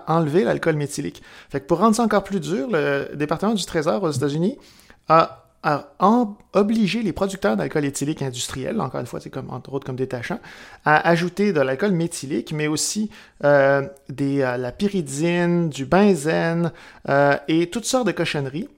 enlever 0.07 0.45
l'alcool 0.45 0.77
méthylique. 0.77 1.21
Fait 1.49 1.59
que 1.59 1.65
pour 1.65 1.79
rendre 1.79 1.97
ça 1.97 2.03
encore 2.03 2.23
plus 2.23 2.39
dur, 2.39 2.69
le 2.71 3.09
département 3.13 3.55
du 3.55 3.65
Trésor 3.65 4.01
aux 4.01 4.11
États-Unis 4.11 4.57
a, 5.09 5.49
a 5.63 5.89
obligé 6.53 7.01
les 7.03 7.11
producteurs 7.11 7.57
d'alcool 7.57 7.83
éthylique 7.83 8.21
industriel, 8.21 8.79
encore 8.79 9.01
une 9.01 9.05
fois, 9.05 9.19
c'est 9.19 9.29
comme 9.29 9.49
entre 9.49 9.73
autres 9.73 9.85
comme 9.85 9.97
détachant, 9.97 10.39
à 10.85 11.09
ajouter 11.09 11.51
de 11.51 11.59
l'alcool 11.59 11.91
méthylique, 11.91 12.53
mais 12.53 12.67
aussi 12.67 13.09
euh, 13.43 13.85
des, 14.07 14.43
euh, 14.43 14.55
la 14.55 14.71
pyridine, 14.71 15.67
du 15.67 15.83
benzène 15.85 16.71
euh, 17.09 17.35
et 17.49 17.69
toutes 17.69 17.83
sortes 17.83 18.07
de 18.07 18.13
cochonneries. 18.13 18.69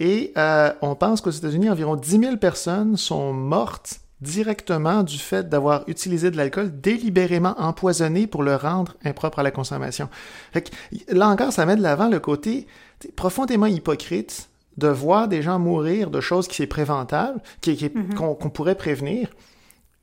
Et 0.00 0.34
euh, 0.36 0.70
on 0.82 0.94
pense 0.94 1.22
qu'aux 1.22 1.30
États-Unis, 1.30 1.70
environ 1.70 1.96
10 1.96 2.20
000 2.20 2.36
personnes 2.36 2.98
sont 2.98 3.32
mortes 3.32 3.99
directement 4.22 5.02
du 5.02 5.18
fait 5.18 5.48
d'avoir 5.48 5.84
utilisé 5.88 6.30
de 6.30 6.36
l'alcool 6.36 6.80
délibérément 6.80 7.54
empoisonné 7.58 8.26
pour 8.26 8.42
le 8.42 8.54
rendre 8.54 8.96
impropre 9.04 9.38
à 9.38 9.42
la 9.42 9.50
consommation. 9.50 10.08
là 11.08 11.28
encore, 11.28 11.52
ça 11.52 11.66
met 11.66 11.76
de 11.76 11.82
l'avant 11.82 12.08
le 12.08 12.20
côté 12.20 12.66
profondément 13.16 13.66
hypocrite 13.66 14.48
de 14.76 14.88
voir 14.88 15.28
des 15.28 15.42
gens 15.42 15.58
mourir 15.58 16.10
de 16.10 16.20
choses 16.20 16.48
qui 16.48 16.56
sont 16.56 16.68
préventables, 16.68 17.40
qui, 17.60 17.72
mm-hmm. 17.72 18.14
qu'on, 18.14 18.50
pourrait 18.50 18.74
prévenir, 18.74 19.28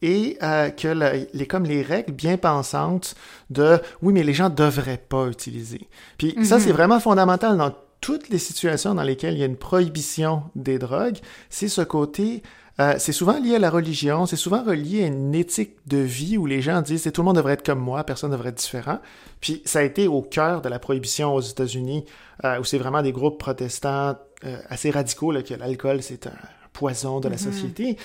et 0.02 0.38
euh, 0.44 0.70
que 0.70 0.88
les 1.34 1.48
comme 1.48 1.64
les 1.64 1.82
règles 1.82 2.12
bien 2.12 2.38
pensantes 2.38 3.16
de 3.50 3.80
oui 4.04 4.14
mais 4.14 4.22
les 4.22 4.34
gens 4.34 4.50
devraient 4.50 5.02
pas 5.10 5.28
utiliser. 5.28 5.88
Puis 6.18 6.36
ça 6.44 6.60
c'est 6.60 6.70
mm-hmm. 6.70 6.74
vraiment 6.74 7.00
fondamental 7.00 7.58
dans 7.58 7.74
toutes 8.00 8.30
les 8.30 8.38
situations 8.38 8.94
dans 8.94 9.04
lesquelles 9.04 9.34
il 9.34 9.40
y 9.40 9.44
a 9.44 9.48
une 9.48 9.58
prohibition 9.58 10.44
des 10.56 10.78
drogues, 10.78 11.18
c'est 11.50 11.68
ce 11.68 11.82
côté 11.82 12.44
euh, 12.80 12.96
c'est 13.00 13.12
souvent 13.12 13.40
lié 13.40 13.56
à 13.56 13.60
la 13.60 13.72
religion, 13.72 14.28
c'est 14.28 14.36
souvent 14.36 14.64
relié 14.64 15.04
à 15.04 15.08
une 15.08 15.34
éthique 15.34 15.78
de 15.88 15.98
vie 15.98 16.38
où 16.38 16.46
les 16.46 16.62
gens 16.62 16.82
disent 16.82 17.10
tout 17.12 17.22
le 17.22 17.26
monde 17.26 17.38
devrait 17.38 17.54
être 17.54 17.66
comme 17.66 17.80
moi, 17.80 18.04
personne 18.04 18.30
ne 18.30 18.36
devrait 18.36 18.50
être 18.50 18.58
différent. 18.58 19.00
Puis 19.42 19.64
ça 19.66 19.80
a 19.80 19.82
été 19.82 20.08
au 20.08 20.22
cœur 20.22 20.62
de 20.62 20.70
la 20.70 20.78
prohibition 20.78 21.34
aux 21.34 21.42
États-Unis, 21.42 22.06
euh, 22.44 22.60
où 22.60 22.64
c'est 22.64 22.78
vraiment 22.78 23.02
des 23.02 23.12
groupes 23.12 23.40
protestants 23.40 24.16
euh, 24.44 24.58
assez 24.70 24.92
radicaux, 24.92 25.32
là, 25.32 25.42
que 25.42 25.56
l'alcool 25.56 26.04
c'est 26.04 26.28
un 26.28 26.38
poison 26.72 27.20
de 27.20 27.30
la 27.30 27.38
mm-hmm. 27.38 27.40
société. 27.40 27.98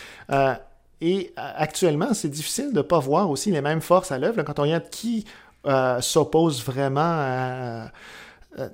et 1.02 1.32
actuellement, 1.36 2.14
c'est 2.14 2.30
difficile 2.30 2.70
de 2.72 2.78
ne 2.78 2.82
pas 2.82 2.98
voir 2.98 3.28
aussi 3.28 3.50
les 3.50 3.60
mêmes 3.60 3.82
forces 3.82 4.10
à 4.10 4.18
l'œuvre 4.18 4.42
quand 4.42 4.58
on 4.58 4.62
regarde 4.62 4.88
qui 4.88 5.26
s'oppose 6.00 6.64
vraiment 6.64 7.00
à 7.02 7.90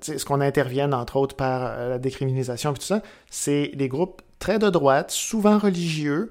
ce 0.00 0.24
qu'on 0.24 0.40
intervienne, 0.40 0.94
entre 0.94 1.16
autres, 1.16 1.34
par 1.34 1.76
la 1.76 1.98
décriminalisation 1.98 2.70
et 2.70 2.74
tout 2.74 2.82
ça, 2.82 3.02
c'est 3.30 3.72
des 3.74 3.88
groupes 3.88 4.22
très 4.38 4.58
de 4.58 4.70
droite, 4.70 5.10
souvent 5.10 5.58
religieux, 5.58 6.30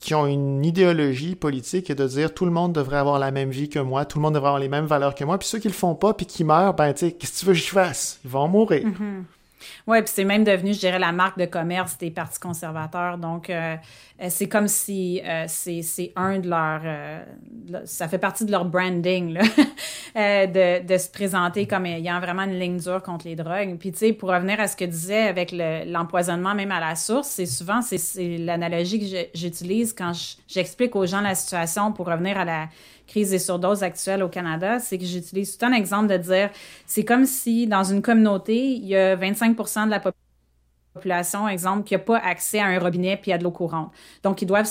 qui 0.00 0.14
ont 0.14 0.26
une 0.26 0.64
idéologie 0.64 1.36
politique 1.36 1.90
et 1.90 1.94
de 1.94 2.06
dire 2.06 2.32
tout 2.32 2.46
le 2.46 2.50
monde 2.50 2.72
devrait 2.72 2.96
avoir 2.96 3.18
la 3.18 3.30
même 3.30 3.50
vie 3.50 3.68
que 3.68 3.78
moi, 3.78 4.06
tout 4.06 4.18
le 4.18 4.22
monde 4.22 4.34
devrait 4.34 4.48
avoir 4.48 4.60
les 4.60 4.68
mêmes 4.68 4.86
valeurs 4.86 5.14
que 5.14 5.24
moi, 5.24 5.38
puis 5.38 5.46
ceux 5.46 5.58
qui 5.58 5.68
le 5.68 5.74
font 5.74 5.94
pas 5.94 6.14
puis 6.14 6.26
qui 6.26 6.42
meurent, 6.42 6.74
ben 6.74 6.92
tu 6.94 7.00
sais, 7.00 7.12
qu'est-ce 7.12 7.32
que 7.34 7.38
tu 7.40 7.46
veux 7.46 7.52
que 7.52 7.58
je 7.58 7.70
fasse? 7.70 8.18
Ils 8.24 8.30
vont 8.30 8.48
mourir. 8.48 8.86
Mm-hmm. 8.86 9.22
Oui, 9.86 10.02
puis 10.02 10.12
c'est 10.14 10.24
même 10.24 10.44
devenu, 10.44 10.72
je 10.74 10.80
dirais, 10.80 10.98
la 10.98 11.12
marque 11.12 11.38
de 11.38 11.46
commerce 11.46 11.98
des 11.98 12.10
partis 12.10 12.38
conservateurs. 12.38 13.18
Donc, 13.18 13.50
euh, 13.50 13.76
euh, 14.20 14.26
c'est 14.28 14.48
comme 14.48 14.68
si 14.68 15.20
euh, 15.24 15.44
c'est 15.48 16.12
un 16.16 16.38
de 16.38 16.48
leurs... 16.48 16.82
ça 17.84 18.08
fait 18.08 18.18
partie 18.18 18.44
de 18.44 18.50
leur 18.50 18.64
branding, 18.64 19.32
là, 19.32 19.42
de, 20.46 20.86
de, 20.86 20.98
se 20.98 21.08
présenter 21.08 21.66
comme 21.66 21.86
ayant 21.86 22.20
vraiment 22.20 22.42
une 22.42 22.58
ligne 22.58 22.78
dure 22.78 23.02
contre 23.02 23.26
les 23.26 23.36
drogues. 23.36 23.76
Puis, 23.78 23.92
tu 23.92 23.98
sais, 23.98 24.12
pour 24.12 24.30
revenir 24.30 24.60
à 24.60 24.68
ce 24.68 24.76
que 24.76 24.84
disait 24.84 25.28
avec 25.28 25.52
l'empoisonnement 25.52 26.54
même 26.54 26.72
à 26.72 26.80
la 26.80 26.94
source, 26.94 27.28
c'est 27.28 27.46
souvent, 27.46 27.80
c'est 27.82 28.38
l'analogie 28.38 28.98
que 29.00 29.28
j'utilise 29.34 29.92
quand 29.92 30.12
j'explique 30.48 30.94
aux 30.96 31.06
gens 31.06 31.20
la 31.20 31.34
situation 31.34 31.92
pour 31.92 32.06
revenir 32.06 32.38
à 32.38 32.44
la 32.44 32.68
crise 33.10 33.30
des 33.30 33.40
surdoses 33.40 33.82
actuelle 33.82 34.22
au 34.22 34.28
Canada, 34.28 34.78
c'est 34.78 34.96
que 34.96 35.04
j'utilise 35.04 35.58
tout 35.58 35.66
un 35.66 35.72
exemple 35.72 36.06
de 36.06 36.16
dire, 36.16 36.50
c'est 36.86 37.04
comme 37.04 37.26
si 37.26 37.66
dans 37.66 37.82
une 37.82 38.02
communauté, 38.02 38.56
il 38.56 38.86
y 38.86 38.96
a 38.96 39.16
25% 39.16 39.86
de 39.86 39.90
la 39.90 40.00
population, 40.94 41.48
exemple, 41.48 41.82
qui 41.82 41.94
n'a 41.94 41.98
pas 41.98 42.18
accès 42.18 42.60
à 42.60 42.66
un 42.66 42.78
robinet 42.78 43.18
puis 43.20 43.32
à 43.32 43.38
de 43.38 43.42
l'eau 43.42 43.50
courante. 43.50 43.90
Donc, 44.22 44.42
ils 44.42 44.46
doivent 44.46 44.70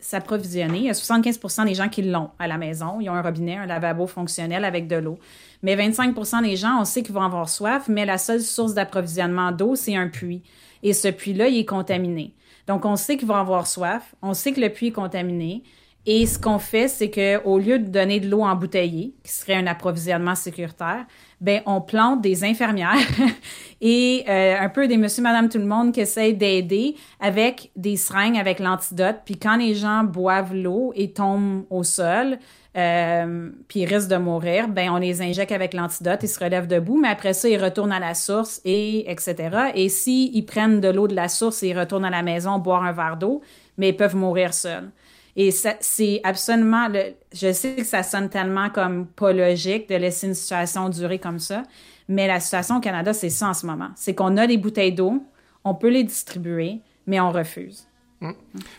s'approvisionner. 0.00 0.78
Il 0.78 0.84
y 0.84 0.90
a 0.90 0.94
75 0.94 1.66
des 1.66 1.74
gens 1.74 1.90
qui 1.90 2.02
l'ont 2.02 2.30
à 2.38 2.48
la 2.48 2.56
maison. 2.56 3.00
Ils 3.00 3.10
ont 3.10 3.14
un 3.14 3.22
robinet, 3.22 3.56
un 3.56 3.66
lavabo 3.66 4.06
fonctionnel 4.06 4.64
avec 4.64 4.88
de 4.88 4.96
l'eau. 4.96 5.18
Mais 5.62 5.76
25% 5.76 6.42
des 6.42 6.56
gens, 6.56 6.80
on 6.80 6.84
sait 6.86 7.02
qu'ils 7.02 7.14
vont 7.14 7.22
avoir 7.22 7.50
soif, 7.50 7.84
mais 7.88 8.06
la 8.06 8.16
seule 8.16 8.40
source 8.40 8.72
d'approvisionnement 8.72 9.52
d'eau, 9.52 9.74
c'est 9.74 9.94
un 9.94 10.08
puits. 10.08 10.42
Et 10.82 10.94
ce 10.94 11.08
puits-là, 11.08 11.48
il 11.48 11.58
est 11.58 11.64
contaminé. 11.66 12.34
Donc, 12.66 12.86
on 12.86 12.96
sait 12.96 13.18
qu'ils 13.18 13.28
vont 13.28 13.34
avoir 13.34 13.66
soif. 13.66 14.14
On 14.22 14.32
sait 14.32 14.52
que 14.52 14.60
le 14.60 14.70
puits 14.70 14.86
est 14.86 14.92
contaminé. 14.92 15.62
Et 16.06 16.26
ce 16.26 16.38
qu'on 16.38 16.58
fait, 16.58 16.88
c'est 16.88 17.10
qu'au 17.10 17.58
lieu 17.58 17.78
de 17.78 17.88
donner 17.88 18.20
de 18.20 18.28
l'eau 18.28 18.42
embouteillée, 18.42 19.14
qui 19.24 19.32
serait 19.32 19.54
un 19.54 19.66
approvisionnement 19.66 20.34
sécuritaire, 20.34 21.06
ben 21.40 21.62
on 21.64 21.80
plante 21.80 22.20
des 22.20 22.44
infirmières 22.44 22.96
et 23.80 24.24
euh, 24.28 24.56
un 24.60 24.68
peu 24.68 24.86
des 24.86 24.98
monsieur, 24.98 25.22
madame, 25.22 25.48
tout 25.48 25.58
le 25.58 25.64
monde 25.64 25.92
qui 25.92 26.00
essayent 26.00 26.34
d'aider 26.34 26.96
avec 27.20 27.70
des 27.74 27.96
seringues, 27.96 28.36
avec 28.36 28.60
l'antidote. 28.60 29.16
Puis 29.24 29.38
quand 29.38 29.56
les 29.56 29.74
gens 29.74 30.04
boivent 30.04 30.54
l'eau 30.54 30.92
et 30.94 31.12
tombent 31.12 31.64
au 31.70 31.82
sol, 31.84 32.38
euh, 32.76 33.50
puis 33.68 33.80
ils 33.80 33.86
risquent 33.86 34.10
de 34.10 34.16
mourir, 34.16 34.68
ben 34.68 34.90
on 34.90 34.98
les 34.98 35.22
injecte 35.22 35.52
avec 35.52 35.72
l'antidote, 35.72 36.20
ils 36.22 36.28
se 36.28 36.42
relèvent 36.42 36.66
debout, 36.66 36.98
mais 37.00 37.08
après 37.08 37.32
ça, 37.32 37.48
ils 37.48 37.62
retournent 37.62 37.92
à 37.92 38.00
la 38.00 38.14
source 38.14 38.60
et 38.64 39.10
etc. 39.10 39.70
Et 39.74 39.88
s'ils 39.88 40.34
ils 40.36 40.44
prennent 40.44 40.80
de 40.80 40.88
l'eau 40.88 41.08
de 41.08 41.14
la 41.14 41.28
source 41.28 41.62
et 41.62 41.68
ils 41.68 41.78
retournent 41.78 42.04
à 42.04 42.10
la 42.10 42.22
maison 42.22 42.58
boire 42.58 42.82
un 42.82 42.92
verre 42.92 43.16
d'eau, 43.16 43.40
mais 43.78 43.90
ils 43.90 43.96
peuvent 43.96 44.16
mourir 44.16 44.52
seuls. 44.52 44.90
Et 45.36 45.50
c'est 45.50 46.20
absolument, 46.22 46.88
je 47.32 47.52
sais 47.52 47.74
que 47.74 47.84
ça 47.84 48.02
sonne 48.02 48.28
tellement 48.28 48.70
comme 48.70 49.06
pas 49.06 49.32
logique 49.32 49.88
de 49.88 49.96
laisser 49.96 50.28
une 50.28 50.34
situation 50.34 50.88
durer 50.88 51.18
comme 51.18 51.40
ça, 51.40 51.64
mais 52.08 52.28
la 52.28 52.38
situation 52.38 52.76
au 52.76 52.80
Canada, 52.80 53.12
c'est 53.12 53.30
ça 53.30 53.48
en 53.48 53.54
ce 53.54 53.66
moment. 53.66 53.90
C'est 53.96 54.14
qu'on 54.14 54.36
a 54.36 54.46
des 54.46 54.58
bouteilles 54.58 54.92
d'eau, 54.92 55.24
on 55.64 55.74
peut 55.74 55.88
les 55.88 56.04
distribuer, 56.04 56.80
mais 57.06 57.18
on 57.20 57.32
refuse. 57.32 57.88
Mm. 58.20 58.32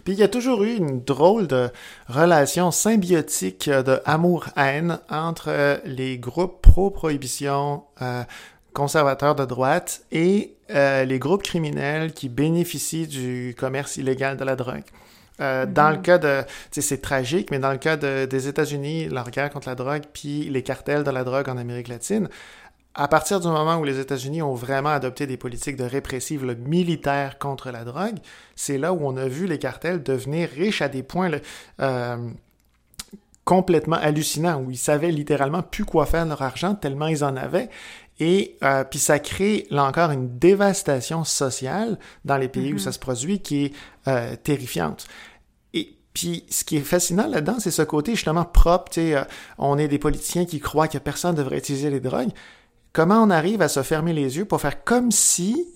Puis 0.03 0.13
il 0.13 0.19
y 0.19 0.23
a 0.23 0.27
toujours 0.27 0.63
eu 0.63 0.75
une 0.75 1.03
drôle 1.03 1.47
de 1.47 1.69
relation 2.07 2.71
symbiotique 2.71 3.69
de 3.69 3.99
amour-haine 4.05 4.99
entre 5.09 5.49
euh, 5.49 5.77
les 5.85 6.17
groupes 6.17 6.61
pro-prohibition, 6.61 7.83
euh, 8.01 8.23
conservateurs 8.73 9.35
de 9.35 9.45
droite 9.45 10.03
et 10.11 10.55
euh, 10.71 11.05
les 11.05 11.19
groupes 11.19 11.43
criminels 11.43 12.13
qui 12.13 12.29
bénéficient 12.29 13.07
du 13.07 13.55
commerce 13.57 13.97
illégal 13.97 14.37
de 14.37 14.43
la 14.43 14.55
drogue. 14.55 14.83
Euh, 15.41 15.65
dans 15.65 15.89
le 15.89 15.97
mm-hmm. 15.97 16.01
cas 16.01 16.17
de, 16.17 16.43
c'est 16.71 17.01
tragique, 17.01 17.51
mais 17.51 17.59
dans 17.59 17.71
le 17.71 17.77
cas 17.77 17.97
des 17.97 18.47
États-Unis, 18.47 19.09
la 19.09 19.23
guerre 19.23 19.49
contre 19.49 19.67
la 19.67 19.75
drogue, 19.75 20.03
puis 20.13 20.45
les 20.49 20.63
cartels 20.63 21.03
de 21.03 21.11
la 21.11 21.23
drogue 21.23 21.49
en 21.49 21.57
Amérique 21.57 21.89
latine, 21.89 22.29
à 22.95 23.09
partir 23.09 23.41
du 23.41 23.47
moment 23.47 23.77
où 23.77 23.83
les 23.83 23.99
États-Unis 23.99 24.41
ont 24.41 24.53
vraiment 24.53 24.89
adopté 24.89 25.27
des 25.27 25.35
politiques 25.35 25.75
de 25.75 25.83
répressive 25.83 26.45
militaire 26.65 27.37
contre 27.37 27.69
la 27.71 27.83
drogue, 27.83 28.15
c'est 28.55 28.77
là 28.77 28.93
où 28.93 28.99
on 29.01 29.17
a 29.17 29.27
vu 29.27 29.47
les 29.47 29.59
cartels 29.59 30.01
devenir 30.01 30.49
riches 30.49 30.81
à 30.81 30.87
des 30.87 31.03
points 31.03 31.29
euh, 31.81 32.17
complètement 33.43 33.97
hallucinants, 33.97 34.61
où 34.61 34.71
ils 34.71 34.77
savaient 34.77 35.11
littéralement 35.11 35.61
plus 35.61 35.83
quoi 35.83 36.05
faire 36.05 36.23
de 36.23 36.29
leur 36.29 36.41
argent 36.41 36.73
tellement 36.73 37.07
ils 37.07 37.23
en 37.25 37.35
avaient. 37.35 37.69
Et 38.19 38.57
euh, 38.63 38.83
puis 38.83 38.99
ça 38.99 39.19
crée 39.19 39.67
là 39.69 39.83
encore 39.83 40.11
une 40.11 40.37
dévastation 40.39 41.23
sociale 41.23 41.99
dans 42.23 42.37
les 42.37 42.47
pays 42.47 42.73
où 42.73 42.77
mm-hmm. 42.77 42.79
ça 42.79 42.91
se 42.91 42.99
produit 42.99 43.39
qui 43.39 43.65
est 43.65 43.73
euh, 44.07 44.35
terrifiante. 44.37 45.05
Et 45.73 45.97
puis 46.13 46.45
ce 46.49 46.63
qui 46.63 46.77
est 46.77 46.81
fascinant 46.81 47.27
là-dedans, 47.27 47.57
c'est 47.59 47.71
ce 47.71 47.81
côté 47.81 48.15
justement 48.15 48.45
propre. 48.45 48.91
Tu 48.91 49.01
sais, 49.01 49.15
euh, 49.15 49.23
on 49.57 49.77
est 49.77 49.89
des 49.89 49.99
politiciens 49.99 50.45
qui 50.45 50.59
croient 50.59 50.87
que 50.87 50.97
personne 50.97 51.35
devrait 51.35 51.57
utiliser 51.57 51.89
les 51.89 51.99
drogues. 51.99 52.31
Comment 52.93 53.21
on 53.21 53.29
arrive 53.29 53.61
à 53.61 53.67
se 53.67 53.83
fermer 53.83 54.13
les 54.13 54.37
yeux 54.37 54.45
pour 54.45 54.61
faire 54.61 54.85
comme 54.85 55.11
si 55.11 55.67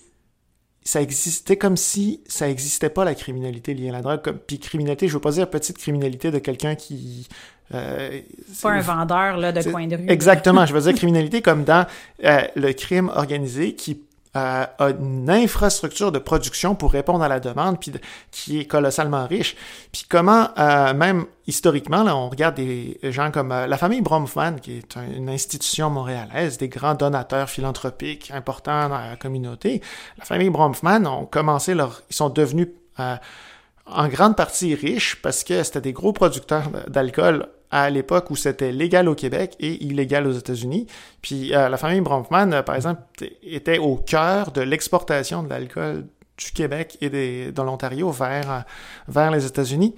ça 0.81 1.01
existait 1.01 1.57
comme 1.57 1.77
si 1.77 2.23
ça 2.25 2.49
existait 2.49 2.89
pas 2.89 3.03
la 3.03 3.13
criminalité 3.13 3.73
liée 3.73 3.89
à 3.89 3.91
la 3.91 4.01
drogue. 4.01 4.21
Comme, 4.23 4.39
puis 4.39 4.59
criminalité, 4.59 5.07
je 5.07 5.13
veux 5.13 5.19
pas 5.19 5.31
dire 5.31 5.49
petite 5.49 5.77
criminalité 5.77 6.31
de 6.31 6.39
quelqu'un 6.39 6.75
qui 6.75 7.27
euh, 7.73 8.21
pas 8.61 8.71
un 8.71 8.81
vendeur 8.81 9.37
là, 9.37 9.51
de 9.51 9.61
coin 9.69 9.87
de 9.87 9.95
rue. 9.95 10.09
Exactement, 10.09 10.65
je 10.65 10.73
veux 10.73 10.81
dire 10.81 10.93
criminalité 10.95 11.41
comme 11.41 11.63
dans 11.63 11.85
euh, 12.23 12.41
le 12.55 12.73
crime 12.73 13.11
organisé 13.13 13.75
qui 13.75 14.01
euh, 14.35 14.65
a 14.77 14.89
une 14.89 15.29
infrastructure 15.29 16.11
de 16.11 16.19
production 16.19 16.75
pour 16.75 16.91
répondre 16.91 17.23
à 17.23 17.27
la 17.27 17.39
demande, 17.39 17.79
puis 17.79 17.91
qui 18.31 18.59
est 18.59 18.65
colossalement 18.65 19.25
riche. 19.27 19.55
Puis 19.91 20.05
comment, 20.07 20.49
euh, 20.57 20.93
même 20.93 21.25
historiquement, 21.47 22.03
là, 22.03 22.15
on 22.15 22.29
regarde 22.29 22.55
des 22.55 22.99
gens 23.03 23.31
comme 23.31 23.49
la 23.49 23.77
famille 23.77 24.01
Bromfman, 24.01 24.59
qui 24.61 24.77
est 24.77 24.95
une 25.17 25.29
institution 25.29 25.89
montréalaise, 25.89 26.57
des 26.57 26.69
grands 26.69 26.93
donateurs 26.95 27.49
philanthropiques 27.49 28.31
importants 28.33 28.89
dans 28.89 28.99
la 28.99 29.15
communauté. 29.15 29.81
La 30.17 30.25
famille 30.25 30.49
Bromfman 30.49 31.05
ont 31.07 31.25
commencé 31.25 31.73
leur... 31.73 32.01
Ils 32.09 32.15
sont 32.15 32.29
devenus 32.29 32.67
en 32.97 34.07
grande 34.07 34.35
partie 34.35 34.75
riches 34.75 35.19
parce 35.21 35.43
que 35.43 35.63
c'était 35.63 35.81
des 35.81 35.93
gros 35.93 36.13
producteurs 36.13 36.69
d'alcool 36.87 37.47
à 37.71 37.89
l'époque 37.89 38.29
où 38.31 38.35
c'était 38.35 38.71
légal 38.71 39.07
au 39.07 39.15
Québec 39.15 39.55
et 39.59 39.83
illégal 39.83 40.25
aux 40.27 40.31
États-Unis. 40.31 40.87
Puis 41.21 41.53
euh, 41.53 41.69
la 41.69 41.77
famille 41.77 42.01
Bronfman, 42.01 42.51
euh, 42.51 42.63
par 42.63 42.75
exemple, 42.75 43.01
était 43.43 43.77
au 43.77 43.95
cœur 43.95 44.51
de 44.51 44.61
l'exportation 44.61 45.43
de 45.43 45.49
l'alcool 45.49 46.07
du 46.37 46.51
Québec 46.51 46.97
et 47.01 47.09
de 47.09 47.61
l'Ontario 47.61 48.11
vers, 48.11 48.51
euh, 48.51 48.59
vers 49.07 49.31
les 49.31 49.45
États-Unis. 49.45 49.95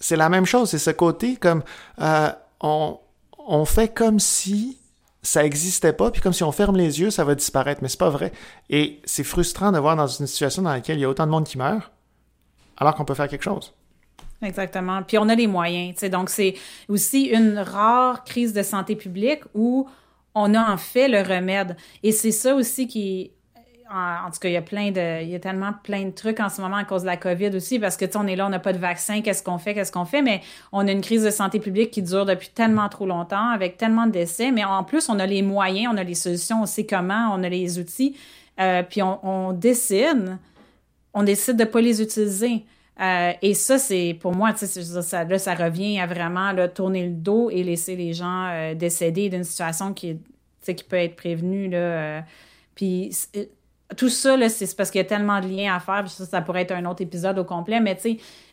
C'est 0.00 0.16
la 0.16 0.28
même 0.28 0.46
chose, 0.46 0.70
c'est 0.70 0.78
ce 0.78 0.90
côté 0.90 1.36
comme 1.36 1.62
on, 2.60 2.98
on 3.46 3.64
fait 3.64 3.88
comme 3.88 4.18
si 4.18 4.78
ça 5.22 5.44
existait 5.44 5.92
pas, 5.92 6.10
puis 6.10 6.20
comme 6.20 6.32
si 6.32 6.44
on 6.44 6.52
ferme 6.52 6.76
les 6.76 7.00
yeux, 7.00 7.10
ça 7.10 7.24
va 7.24 7.34
disparaître, 7.34 7.80
mais 7.82 7.88
c'est 7.88 7.98
pas 7.98 8.10
vrai. 8.10 8.32
Et 8.68 9.00
c'est 9.04 9.24
frustrant 9.24 9.72
de 9.72 9.78
voir 9.78 9.96
dans 9.96 10.06
une 10.06 10.26
situation 10.26 10.62
dans 10.62 10.72
laquelle 10.72 10.98
il 10.98 11.02
y 11.02 11.04
a 11.04 11.08
autant 11.08 11.26
de 11.26 11.30
monde 11.30 11.44
qui 11.44 11.56
meurt, 11.56 11.90
alors 12.76 12.94
qu'on 12.94 13.06
peut 13.06 13.14
faire 13.14 13.28
quelque 13.28 13.44
chose. 13.44 13.72
Exactement. 14.44 15.02
Puis 15.02 15.18
on 15.18 15.28
a 15.28 15.34
les 15.34 15.46
moyens. 15.46 15.98
Donc, 16.10 16.28
c'est 16.28 16.54
aussi 16.88 17.24
une 17.24 17.58
rare 17.58 18.24
crise 18.24 18.52
de 18.52 18.62
santé 18.62 18.96
publique 18.96 19.40
où 19.54 19.88
on 20.34 20.54
a 20.54 20.72
en 20.72 20.76
fait 20.76 21.08
le 21.08 21.22
remède. 21.22 21.76
Et 22.02 22.12
c'est 22.12 22.32
ça 22.32 22.54
aussi 22.54 22.86
qui. 22.86 23.30
En, 23.92 24.30
tout 24.32 24.40
cas, 24.40 24.48
il 24.48 24.54
y 24.54 24.56
a 24.56 24.62
plein 24.62 24.90
de. 24.90 25.22
Il 25.22 25.28
y 25.28 25.34
a 25.36 25.38
tellement 25.38 25.72
plein 25.84 26.04
de 26.06 26.10
trucs 26.10 26.40
en 26.40 26.48
ce 26.48 26.60
moment 26.60 26.76
à 26.76 26.84
cause 26.84 27.02
de 27.02 27.06
la 27.06 27.16
COVID 27.16 27.54
aussi, 27.54 27.78
parce 27.78 27.96
que, 27.96 28.04
tu 28.04 28.16
on 28.16 28.26
est 28.26 28.34
là, 28.34 28.46
on 28.46 28.48
n'a 28.48 28.58
pas 28.58 28.72
de 28.72 28.78
vaccin, 28.78 29.20
qu'est-ce 29.20 29.42
qu'on 29.42 29.58
fait, 29.58 29.74
qu'est-ce 29.74 29.92
qu'on 29.92 30.06
fait, 30.06 30.22
mais 30.22 30.40
on 30.72 30.88
a 30.88 30.90
une 30.90 31.02
crise 31.02 31.22
de 31.22 31.30
santé 31.30 31.60
publique 31.60 31.92
qui 31.92 32.02
dure 32.02 32.24
depuis 32.24 32.48
tellement 32.48 32.88
trop 32.88 33.06
longtemps, 33.06 33.50
avec 33.50 33.76
tellement 33.76 34.06
de 34.06 34.12
décès, 34.12 34.50
mais 34.50 34.64
en 34.64 34.82
plus, 34.82 35.08
on 35.08 35.18
a 35.20 35.26
les 35.26 35.42
moyens, 35.42 35.92
on 35.94 35.96
a 35.96 36.02
les 36.02 36.14
solutions, 36.14 36.62
on 36.62 36.66
sait 36.66 36.86
comment, 36.86 37.30
on 37.34 37.44
a 37.44 37.48
les 37.48 37.78
outils, 37.78 38.16
euh, 38.58 38.82
puis 38.82 39.00
on, 39.02 39.24
on 39.24 39.52
décide, 39.52 40.38
on 41.12 41.22
décide 41.22 41.56
de 41.56 41.64
ne 41.64 41.68
pas 41.68 41.80
les 41.80 42.02
utiliser. 42.02 42.64
Euh, 43.00 43.32
et 43.42 43.54
ça, 43.54 43.78
c'est 43.78 44.16
pour 44.20 44.34
moi, 44.34 44.54
ça, 44.54 45.24
là, 45.24 45.38
ça 45.38 45.54
revient 45.54 45.98
à 45.98 46.06
vraiment 46.06 46.52
tourner 46.68 47.04
le 47.04 47.14
dos 47.14 47.50
et 47.50 47.64
laisser 47.64 47.96
les 47.96 48.12
gens 48.12 48.48
euh, 48.50 48.74
décéder 48.74 49.28
d'une 49.28 49.44
situation 49.44 49.92
qui, 49.92 50.18
qui 50.62 50.84
peut 50.84 50.96
être 50.96 51.16
prévenue. 51.16 51.68
Là, 51.68 51.78
euh. 51.78 52.20
puis 52.74 53.10
tout 53.96 54.08
ça, 54.08 54.36
c'est 54.48 54.76
parce 54.76 54.90
qu'il 54.90 55.00
y 55.00 55.04
a 55.04 55.08
tellement 55.08 55.40
de 55.40 55.48
liens 55.48 55.74
à 55.74 55.80
faire. 55.80 56.08
Ça, 56.08 56.24
ça, 56.24 56.40
pourrait 56.40 56.62
être 56.62 56.72
un 56.72 56.84
autre 56.84 57.02
épisode 57.02 57.38
au 57.38 57.44
complet, 57.44 57.80
mais 57.80 57.98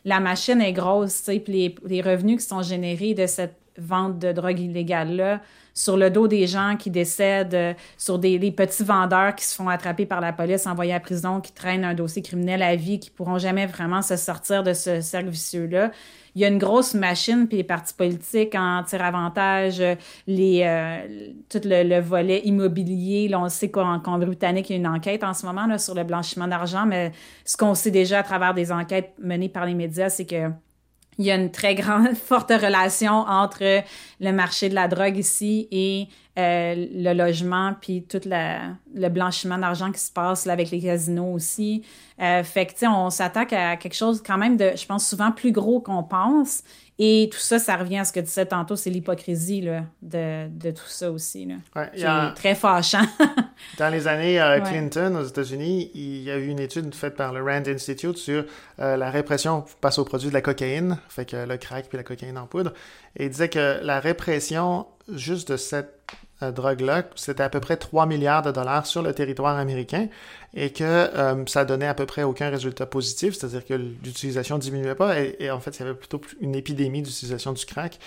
la 0.04 0.18
machine 0.18 0.60
est 0.60 0.72
grosse. 0.72 1.22
Puis 1.22 1.40
les, 1.46 1.74
les 1.86 2.02
revenus 2.02 2.42
qui 2.42 2.48
sont 2.48 2.62
générés 2.62 3.14
de 3.14 3.26
cette 3.26 3.56
vente 3.78 4.18
de 4.18 4.32
drogue 4.32 4.58
illégale-là, 4.58 5.40
sur 5.74 5.96
le 5.96 6.10
dos 6.10 6.28
des 6.28 6.46
gens 6.46 6.76
qui 6.78 6.90
décèdent, 6.90 7.54
euh, 7.54 7.74
sur 7.96 8.18
des 8.18 8.38
petits 8.50 8.84
vendeurs 8.84 9.34
qui 9.34 9.44
se 9.44 9.54
font 9.54 9.68
attraper 9.68 10.06
par 10.06 10.20
la 10.20 10.32
police, 10.32 10.66
envoyés 10.66 10.94
à 10.94 11.00
prison, 11.00 11.40
qui 11.40 11.52
traînent 11.52 11.84
un 11.84 11.94
dossier 11.94 12.22
criminel 12.22 12.62
à 12.62 12.76
vie, 12.76 13.00
qui 13.00 13.10
pourront 13.10 13.38
jamais 13.38 13.66
vraiment 13.66 14.02
se 14.02 14.16
sortir 14.16 14.62
de 14.62 14.72
ce 14.72 15.00
cercle 15.00 15.30
vicieux-là. 15.30 15.90
Il 16.34 16.40
y 16.40 16.44
a 16.46 16.48
une 16.48 16.58
grosse 16.58 16.94
machine, 16.94 17.46
puis 17.46 17.58
les 17.58 17.64
partis 17.64 17.92
politiques 17.92 18.54
en 18.54 18.82
tirent 18.84 19.04
avantage, 19.04 19.80
euh, 19.80 19.94
les, 20.26 20.62
euh, 20.64 21.30
tout 21.50 21.60
le, 21.64 22.00
volet 22.00 22.40
immobilier. 22.44 23.30
On 23.34 23.48
sait 23.48 23.70
qu'en 23.70 24.00
Colombie-Britannique, 24.00 24.70
il 24.70 24.72
y 24.72 24.76
a 24.76 24.78
une 24.78 24.86
enquête 24.86 25.24
en 25.24 25.34
ce 25.34 25.44
moment 25.44 25.66
là, 25.66 25.78
sur 25.78 25.94
le 25.94 26.04
blanchiment 26.04 26.48
d'argent, 26.48 26.86
mais 26.86 27.12
ce 27.44 27.56
qu'on 27.56 27.74
sait 27.74 27.90
déjà 27.90 28.20
à 28.20 28.22
travers 28.22 28.54
des 28.54 28.72
enquêtes 28.72 29.12
menées 29.18 29.50
par 29.50 29.66
les 29.66 29.74
médias, 29.74 30.08
c'est 30.08 30.26
que 30.26 30.50
il 31.18 31.26
y 31.26 31.30
a 31.30 31.36
une 31.36 31.50
très 31.50 31.74
grande, 31.74 32.14
forte 32.16 32.50
relation 32.50 33.12
entre 33.12 33.82
le 34.22 34.32
marché 34.32 34.68
de 34.68 34.74
la 34.74 34.86
drogue 34.86 35.18
ici 35.18 35.68
et 35.72 36.06
euh, 36.38 36.86
le 36.94 37.12
logement, 37.12 37.74
puis 37.78 38.04
tout 38.04 38.20
le 38.24 39.08
blanchiment 39.08 39.58
d'argent 39.58 39.90
qui 39.90 40.00
se 40.00 40.12
passe 40.12 40.46
là, 40.46 40.52
avec 40.52 40.70
les 40.70 40.80
casinos 40.80 41.34
aussi. 41.34 41.82
Euh, 42.20 42.44
fait 42.44 42.66
que, 42.66 42.72
tu 42.72 42.78
sais, 42.78 42.86
on 42.86 43.10
s'attaque 43.10 43.52
à 43.52 43.76
quelque 43.76 43.96
chose 43.96 44.22
quand 44.24 44.38
même 44.38 44.56
de, 44.56 44.70
je 44.76 44.86
pense, 44.86 45.08
souvent 45.08 45.32
plus 45.32 45.50
gros 45.50 45.80
qu'on 45.80 46.04
pense. 46.04 46.62
Et 46.98 47.28
tout 47.32 47.38
ça, 47.38 47.58
ça 47.58 47.76
revient 47.76 47.98
à 47.98 48.04
ce 48.04 48.12
que 48.12 48.20
tu 48.20 48.26
disais 48.26 48.46
tantôt, 48.46 48.76
c'est 48.76 48.90
l'hypocrisie 48.90 49.62
de, 50.02 50.48
de, 50.48 50.70
tout 50.70 50.86
ça 50.86 51.10
aussi. 51.10 51.46
Là. 51.46 51.54
Ouais, 51.74 52.34
très 52.34 52.54
fâchant. 52.54 53.02
dans 53.78 53.88
les 53.88 54.06
années 54.06 54.40
euh, 54.40 54.60
Clinton 54.60 55.16
aux 55.16 55.24
États-Unis, 55.24 55.90
il 55.94 56.22
y 56.22 56.30
a 56.30 56.36
eu 56.36 56.46
une 56.46 56.60
étude 56.60 56.94
faite 56.94 57.16
par 57.16 57.32
le 57.32 57.42
Rand 57.42 57.66
Institute 57.66 58.18
sur 58.18 58.44
euh, 58.78 58.96
la 58.96 59.10
répression 59.10 59.64
face 59.80 59.98
aux 59.98 60.04
produits 60.04 60.28
de 60.28 60.34
la 60.34 60.42
cocaïne, 60.42 60.98
fait 61.08 61.24
que 61.24 61.44
le 61.44 61.56
crack 61.56 61.88
puis 61.88 61.96
la 61.96 62.04
cocaïne 62.04 62.38
en 62.38 62.46
poudre. 62.46 62.72
Et 63.16 63.24
il 63.24 63.30
disait 63.30 63.48
que 63.48 63.80
la 63.82 63.98
juste 65.08 65.50
de 65.50 65.56
cette 65.56 66.02
euh, 66.42 66.50
drogue-là, 66.50 67.04
c'était 67.14 67.42
à 67.42 67.48
peu 67.48 67.60
près 67.60 67.76
3 67.76 68.06
milliards 68.06 68.42
de 68.42 68.50
dollars 68.50 68.86
sur 68.86 69.02
le 69.02 69.12
territoire 69.12 69.56
américain 69.58 70.08
et 70.54 70.70
que 70.70 70.82
euh, 70.84 71.44
ça 71.46 71.64
donnait 71.64 71.86
à 71.86 71.94
peu 71.94 72.06
près 72.06 72.22
aucun 72.22 72.50
résultat 72.50 72.86
positif, 72.86 73.34
c'est-à-dire 73.34 73.64
que 73.64 73.74
l'utilisation 73.74 74.58
diminuait 74.58 74.94
pas 74.94 75.20
et, 75.20 75.50
en 75.50 75.60
fait, 75.60 75.76
il 75.76 75.80
y 75.80 75.82
avait 75.82 75.94
plutôt 75.94 76.20
une 76.40 76.54
épidémie 76.54 77.02
d'utilisation 77.02 77.52
du 77.52 77.64
crack 77.64 77.98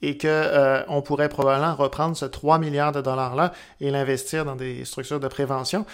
et 0.00 0.16
que 0.16 0.28
euh, 0.28 0.82
on 0.88 1.02
pourrait 1.02 1.28
probablement 1.28 1.74
reprendre 1.74 2.16
ce 2.16 2.24
3 2.24 2.58
milliards 2.58 2.92
de 2.92 3.00
dollars-là 3.00 3.52
et 3.80 3.90
l'investir 3.90 4.44
dans 4.44 4.54
des 4.54 4.84
structures 4.84 5.18
de 5.18 5.28
prévention. 5.28 5.86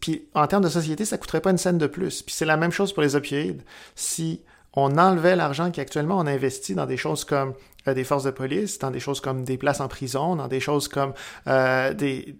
Puis 0.00 0.28
en 0.34 0.46
termes 0.46 0.64
de 0.64 0.68
société, 0.68 1.04
ça 1.04 1.18
coûterait 1.18 1.42
pas 1.42 1.50
une 1.50 1.58
scène 1.58 1.78
de 1.78 1.86
plus. 1.86 2.22
Puis 2.22 2.34
c'est 2.34 2.46
la 2.46 2.56
même 2.56 2.72
chose 2.72 2.92
pour 2.92 3.02
les 3.02 3.16
opioïdes. 3.16 3.62
Si 3.94 4.40
on 4.72 4.96
enlevait 4.98 5.36
l'argent 5.36 5.70
qu'actuellement 5.70 6.18
on 6.18 6.26
investit 6.26 6.74
dans 6.74 6.86
des 6.86 6.96
choses 6.96 7.24
comme 7.24 7.54
des 7.86 8.04
forces 8.04 8.24
de 8.24 8.30
police, 8.30 8.78
dans 8.78 8.90
des 8.90 9.00
choses 9.00 9.20
comme 9.20 9.44
des 9.44 9.56
places 9.56 9.80
en 9.80 9.88
prison, 9.88 10.36
dans 10.36 10.48
des 10.48 10.60
choses 10.60 10.88
comme 10.88 11.12
euh, 11.46 11.94
des, 11.94 12.36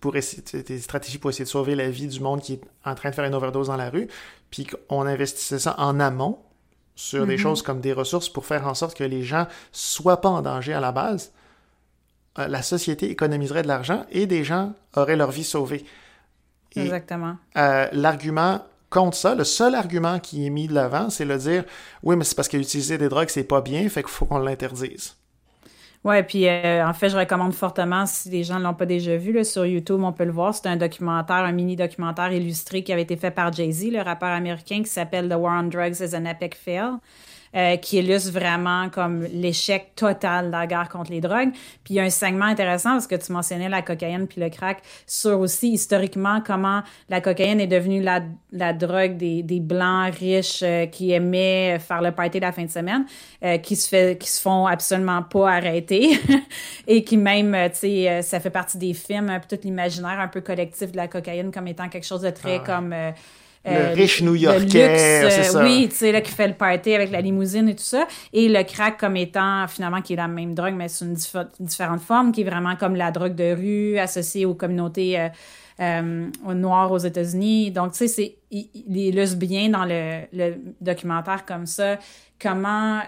pour 0.00 0.16
essayer, 0.16 0.42
des 0.62 0.78
stratégies 0.80 1.18
pour 1.18 1.30
essayer 1.30 1.44
de 1.44 1.50
sauver 1.50 1.74
la 1.74 1.90
vie 1.90 2.08
du 2.08 2.20
monde 2.20 2.40
qui 2.40 2.54
est 2.54 2.60
en 2.84 2.94
train 2.94 3.10
de 3.10 3.14
faire 3.14 3.24
une 3.24 3.34
overdose 3.34 3.68
dans 3.68 3.76
la 3.76 3.90
rue, 3.90 4.08
puis 4.50 4.66
qu'on 4.66 5.06
investissait 5.06 5.58
ça 5.58 5.74
en 5.78 6.00
amont 6.00 6.38
sur 6.96 7.26
des 7.26 7.36
mm-hmm. 7.36 7.40
choses 7.40 7.62
comme 7.62 7.80
des 7.80 7.92
ressources 7.92 8.28
pour 8.28 8.44
faire 8.44 8.66
en 8.66 8.74
sorte 8.74 8.96
que 8.96 9.04
les 9.04 9.22
gens 9.22 9.46
soient 9.72 10.20
pas 10.20 10.28
en 10.28 10.42
danger 10.42 10.74
à 10.74 10.80
la 10.80 10.92
base, 10.92 11.32
euh, 12.38 12.46
la 12.48 12.62
société 12.62 13.10
économiserait 13.10 13.62
de 13.62 13.68
l'argent 13.68 14.04
et 14.10 14.26
des 14.26 14.44
gens 14.44 14.74
auraient 14.94 15.16
leur 15.16 15.30
vie 15.30 15.44
sauvée. 15.44 15.84
Exactement. 16.76 17.36
Euh, 17.56 17.88
l'argument 17.92 18.64
contre 18.90 19.16
ça, 19.16 19.34
le 19.34 19.44
seul 19.44 19.74
argument 19.74 20.18
qui 20.18 20.46
est 20.46 20.50
mis 20.50 20.66
de 20.68 20.74
l'avant, 20.74 21.10
c'est 21.10 21.24
le 21.24 21.38
dire 21.38 21.64
oui, 22.02 22.16
mais 22.16 22.24
c'est 22.24 22.34
parce 22.34 22.48
qu'utiliser 22.48 22.98
des 22.98 23.08
drogues, 23.08 23.28
c'est 23.28 23.44
pas 23.44 23.60
bien, 23.60 23.88
fait 23.88 24.02
qu'il 24.02 24.10
faut 24.10 24.26
qu'on 24.26 24.38
l'interdise. 24.38 25.16
Ouais, 26.02 26.22
puis 26.22 26.48
euh, 26.48 26.86
en 26.86 26.94
fait, 26.94 27.10
je 27.10 27.16
recommande 27.16 27.52
fortement, 27.52 28.06
si 28.06 28.30
les 28.30 28.42
gens 28.42 28.58
ne 28.58 28.64
l'ont 28.64 28.74
pas 28.74 28.86
déjà 28.86 29.18
vu, 29.18 29.32
là, 29.32 29.44
sur 29.44 29.66
YouTube, 29.66 30.00
on 30.02 30.12
peut 30.12 30.24
le 30.24 30.32
voir. 30.32 30.54
C'est 30.54 30.66
un 30.66 30.76
documentaire, 30.76 31.36
un 31.36 31.52
mini-documentaire 31.52 32.32
illustré 32.32 32.82
qui 32.82 32.90
avait 32.90 33.02
été 33.02 33.16
fait 33.16 33.30
par 33.30 33.52
Jay-Z, 33.52 33.90
le 33.92 34.00
rappeur 34.00 34.30
américain, 34.30 34.82
qui 34.82 34.88
s'appelle 34.88 35.28
The 35.28 35.34
War 35.34 35.62
on 35.62 35.64
Drugs 35.64 36.00
is 36.00 36.16
an 36.16 36.24
Epic 36.24 36.54
Fail. 36.54 36.92
Euh, 37.56 37.76
qui 37.78 37.98
illustre 37.98 38.30
vraiment 38.30 38.88
comme 38.90 39.24
l'échec 39.24 39.96
total 39.96 40.46
de 40.46 40.50
la 40.52 40.68
guerre 40.68 40.88
contre 40.88 41.10
les 41.10 41.20
drogues. 41.20 41.50
Puis 41.82 41.94
il 41.94 41.96
y 41.96 41.98
a 41.98 42.04
un 42.04 42.10
segment 42.10 42.44
intéressant 42.44 42.90
parce 42.90 43.08
que 43.08 43.16
tu 43.16 43.32
mentionnais 43.32 43.68
la 43.68 43.82
cocaïne 43.82 44.28
puis 44.28 44.40
le 44.40 44.50
crack 44.50 44.80
sur 45.04 45.40
aussi 45.40 45.72
historiquement 45.72 46.40
comment 46.46 46.82
la 47.08 47.20
cocaïne 47.20 47.58
est 47.58 47.66
devenue 47.66 48.02
la, 48.02 48.20
la 48.52 48.72
drogue 48.72 49.16
des, 49.16 49.42
des 49.42 49.58
blancs 49.58 50.14
riches 50.14 50.62
euh, 50.62 50.86
qui 50.86 51.10
aimaient 51.10 51.80
faire 51.80 52.02
le 52.02 52.12
party 52.12 52.38
la 52.38 52.52
fin 52.52 52.62
de 52.62 52.70
semaine, 52.70 53.04
euh, 53.42 53.58
qui 53.58 53.74
se 53.74 53.88
fait 53.88 54.16
qui 54.16 54.30
se 54.30 54.40
font 54.40 54.68
absolument 54.68 55.24
pas 55.24 55.50
arrêter 55.50 56.20
et 56.86 57.02
qui 57.02 57.16
même 57.16 57.56
tu 57.72 57.78
sais 57.80 58.22
ça 58.22 58.38
fait 58.38 58.50
partie 58.50 58.78
des 58.78 58.94
films 58.94 59.28
un 59.28 59.40
peu 59.40 59.56
tout 59.56 59.62
l'imaginaire 59.64 60.20
un 60.20 60.28
peu 60.28 60.40
collectif 60.40 60.92
de 60.92 60.96
la 60.96 61.08
cocaïne 61.08 61.50
comme 61.50 61.66
étant 61.66 61.88
quelque 61.88 62.06
chose 62.06 62.22
de 62.22 62.30
très 62.30 62.58
ah 62.58 62.64
comme 62.64 62.94
le 63.64 63.72
euh, 63.72 63.92
riche 63.92 64.22
new-yorkais, 64.22 65.28
c'est 65.30 65.42
ça. 65.44 65.62
Oui, 65.62 65.88
tu 65.90 65.96
sais, 65.96 66.12
là, 66.12 66.20
qui 66.22 66.32
fait 66.32 66.48
le 66.48 66.54
party 66.54 66.94
avec 66.94 67.10
la 67.10 67.20
limousine 67.20 67.68
et 67.68 67.74
tout 67.74 67.84
ça. 67.84 68.06
Et 68.32 68.48
le 68.48 68.62
crack 68.62 68.98
comme 68.98 69.16
étant, 69.16 69.66
finalement, 69.68 70.00
qui 70.00 70.14
est 70.14 70.16
la 70.16 70.28
même 70.28 70.54
drogue, 70.54 70.74
mais 70.74 70.88
sous 70.88 71.04
une 71.04 71.16
différente 71.60 72.00
forme, 72.00 72.32
qui 72.32 72.40
est 72.40 72.44
vraiment 72.44 72.76
comme 72.76 72.96
la 72.96 73.10
drogue 73.10 73.34
de 73.34 73.54
rue 73.54 73.98
associée 73.98 74.46
aux 74.46 74.54
communautés 74.54 75.28
euh, 75.80 76.28
euh, 76.46 76.54
noires 76.54 76.92
aux 76.92 76.98
États-Unis. 76.98 77.70
Donc, 77.70 77.92
tu 77.92 78.08
sais, 78.08 78.36
il, 78.50 78.68
il, 78.74 78.96
illustre 78.96 79.38
bien 79.38 79.68
dans 79.68 79.84
le, 79.84 80.54
documentaire 80.80 81.44
comme 81.46 81.66
ça 81.66 81.98
comment 82.42 83.00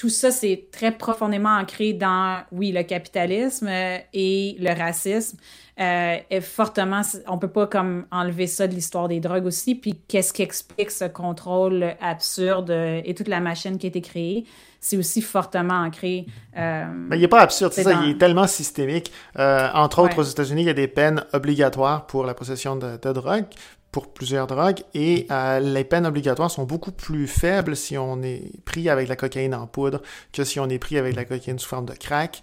tout 0.00 0.08
ça, 0.08 0.30
c'est 0.30 0.68
très 0.72 0.92
profondément 0.92 1.50
ancré 1.50 1.92
dans, 1.92 2.42
oui, 2.52 2.72
le 2.72 2.82
capitalisme 2.84 3.68
et 3.68 4.56
le 4.58 4.74
racisme 4.74 5.36
euh, 5.78 6.16
est 6.30 6.40
fortement, 6.40 7.02
on 7.26 7.36
peut 7.36 7.50
pas 7.50 7.66
comme 7.66 8.06
enlever 8.10 8.46
ça 8.46 8.66
de 8.66 8.74
l'histoire 8.74 9.08
des 9.08 9.20
drogues 9.20 9.44
aussi. 9.44 9.74
Puis 9.74 10.00
qu'est-ce 10.08 10.32
qui 10.32 10.40
explique 10.40 10.90
ce 10.90 11.04
contrôle 11.04 11.96
absurde 12.00 12.70
et 12.70 13.14
toute 13.14 13.28
la 13.28 13.40
machine 13.40 13.76
qui 13.76 13.86
a 13.86 13.88
été 13.88 14.00
créée, 14.00 14.46
c'est 14.80 14.96
aussi 14.96 15.20
fortement 15.20 15.82
ancré. 15.82 16.26
Euh, 16.56 16.86
Mais 16.90 17.18
il 17.18 17.20
n'est 17.20 17.28
pas 17.28 17.42
absurde, 17.42 17.72
c'est 17.72 17.82
ça, 17.82 18.00
il 18.02 18.10
est 18.10 18.18
tellement 18.18 18.46
systémique. 18.46 19.12
Euh, 19.38 19.68
entre 19.74 20.00
autres, 20.00 20.18
aux 20.18 20.24
États-Unis, 20.24 20.62
il 20.62 20.66
y 20.66 20.70
a 20.70 20.74
des 20.74 20.88
peines 20.88 21.24
obligatoires 21.32 22.06
pour 22.06 22.24
la 22.24 22.34
possession 22.34 22.76
de, 22.76 22.98
de 23.00 23.12
drogue 23.12 23.44
pour 23.92 24.12
plusieurs 24.12 24.46
drogues 24.46 24.82
et 24.94 25.26
euh, 25.30 25.58
les 25.58 25.84
peines 25.84 26.06
obligatoires 26.06 26.50
sont 26.50 26.64
beaucoup 26.64 26.92
plus 26.92 27.26
faibles 27.26 27.74
si 27.76 27.98
on 27.98 28.22
est 28.22 28.52
pris 28.64 28.88
avec 28.88 29.08
la 29.08 29.16
cocaïne 29.16 29.54
en 29.54 29.66
poudre 29.66 30.00
que 30.32 30.44
si 30.44 30.60
on 30.60 30.68
est 30.68 30.78
pris 30.78 30.96
avec 30.96 31.16
la 31.16 31.24
cocaïne 31.24 31.58
sous 31.58 31.68
forme 31.68 31.86
de 31.86 31.94
crack. 31.94 32.42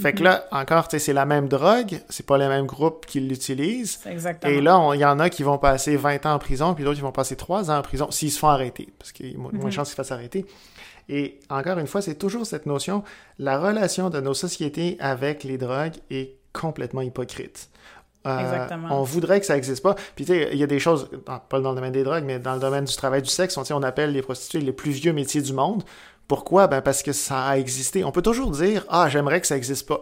Fait 0.00 0.12
que 0.12 0.20
mhm. 0.20 0.24
là, 0.24 0.46
encore, 0.52 0.88
tu 0.88 0.96
sais, 0.96 1.04
c'est 1.04 1.12
la 1.12 1.26
même 1.26 1.48
drogue, 1.48 2.00
c'est 2.08 2.24
pas 2.24 2.38
les 2.38 2.48
mêmes 2.48 2.66
groupes 2.66 3.04
qui 3.04 3.20
l'utilisent. 3.20 4.00
Exactement. 4.06 4.52
Et 4.52 4.60
là, 4.60 4.90
il 4.94 5.00
y 5.00 5.04
en 5.04 5.20
a 5.20 5.28
qui 5.28 5.42
vont 5.42 5.58
passer 5.58 5.96
20 5.96 6.24
ans 6.24 6.34
en 6.34 6.38
prison, 6.38 6.74
puis 6.74 6.82
d'autres 6.84 6.96
qui 6.96 7.02
vont 7.02 7.12
passer 7.12 7.36
3 7.36 7.70
ans 7.70 7.78
en 7.78 7.82
prison 7.82 8.10
s'ils 8.10 8.32
se 8.32 8.38
font 8.38 8.48
arrêter, 8.48 8.88
parce 8.98 9.12
qu'il 9.12 9.32
y 9.32 9.34
a 9.34 9.38
moins 9.38 9.52
de 9.52 9.58
mhm. 9.58 9.70
chances 9.70 9.88
qu'ils 9.88 9.96
fassent 9.96 10.12
arrêter. 10.12 10.46
Et 11.08 11.40
encore 11.50 11.78
une 11.78 11.86
fois, 11.86 12.00
c'est 12.00 12.14
toujours 12.14 12.46
cette 12.46 12.64
notion, 12.64 13.02
la 13.38 13.58
relation 13.58 14.08
de 14.08 14.20
nos 14.20 14.34
sociétés 14.34 14.96
avec 14.98 15.44
les 15.44 15.58
drogues 15.58 15.96
est 16.10 16.36
complètement 16.52 17.02
hypocrite. 17.02 17.68
Euh, 18.24 18.68
on 18.88 19.02
voudrait 19.02 19.40
que 19.40 19.46
ça 19.46 19.54
n'existe 19.54 19.82
pas. 19.82 19.96
Puis 20.14 20.24
tu 20.24 20.32
sais, 20.32 20.50
il 20.52 20.58
y 20.58 20.62
a 20.62 20.66
des 20.68 20.78
choses, 20.78 21.10
pas 21.26 21.60
dans 21.60 21.70
le 21.70 21.74
domaine 21.74 21.92
des 21.92 22.04
drogues, 22.04 22.24
mais 22.24 22.38
dans 22.38 22.54
le 22.54 22.60
domaine 22.60 22.84
du 22.84 22.94
travail 22.94 23.20
du 23.20 23.28
sexe, 23.28 23.56
on, 23.56 23.64
on 23.70 23.82
appelle 23.82 24.12
les 24.12 24.22
prostituées 24.22 24.60
les 24.60 24.72
plus 24.72 24.92
vieux 24.92 25.12
métiers 25.12 25.42
du 25.42 25.52
monde. 25.52 25.82
Pourquoi? 26.32 26.66
Ben 26.66 26.80
parce 26.80 27.02
que 27.02 27.12
ça 27.12 27.44
a 27.44 27.58
existé. 27.58 28.04
On 28.04 28.10
peut 28.10 28.22
toujours 28.22 28.52
dire 28.52 28.86
Ah, 28.88 29.10
j'aimerais 29.10 29.42
que 29.42 29.46
ça 29.46 29.54
n'existe 29.54 29.86
pas. 29.86 30.00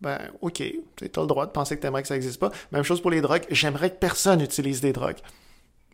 Ben, 0.00 0.20
ok, 0.40 0.62
tu 0.94 1.04
as 1.04 1.20
le 1.20 1.26
droit 1.26 1.46
de 1.46 1.50
penser 1.50 1.74
que 1.74 1.80
tu 1.80 1.88
aimerais 1.88 2.02
que 2.02 2.06
ça 2.06 2.14
n'existe 2.14 2.38
pas. 2.38 2.52
Même 2.70 2.84
chose 2.84 3.00
pour 3.00 3.10
les 3.10 3.20
drogues. 3.20 3.42
J'aimerais 3.50 3.90
que 3.90 3.96
personne 3.96 4.40
utilise 4.40 4.80
des 4.80 4.92
drogues. 4.92 5.18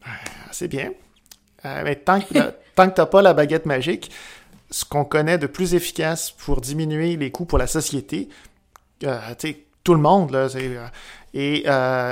Ben, 0.04 0.12
c'est 0.52 0.68
bien. 0.68 0.92
Euh, 1.64 1.80
mais 1.82 1.96
tant 1.96 2.20
que, 2.20 2.26
tu 2.34 2.40
n'as 2.76 3.06
pas 3.06 3.22
la 3.22 3.32
baguette 3.32 3.64
magique, 3.64 4.10
ce 4.70 4.84
qu'on 4.84 5.06
connaît 5.06 5.38
de 5.38 5.46
plus 5.46 5.72
efficace 5.72 6.30
pour 6.30 6.60
diminuer 6.60 7.16
les 7.16 7.30
coûts 7.30 7.46
pour 7.46 7.56
la 7.56 7.66
société, 7.66 8.28
euh, 9.04 9.18
tu 9.38 9.48
sais, 9.48 9.64
tout 9.82 9.94
le 9.94 10.02
monde, 10.02 10.30
là, 10.32 10.48
euh, 10.56 10.88
et 11.32 11.64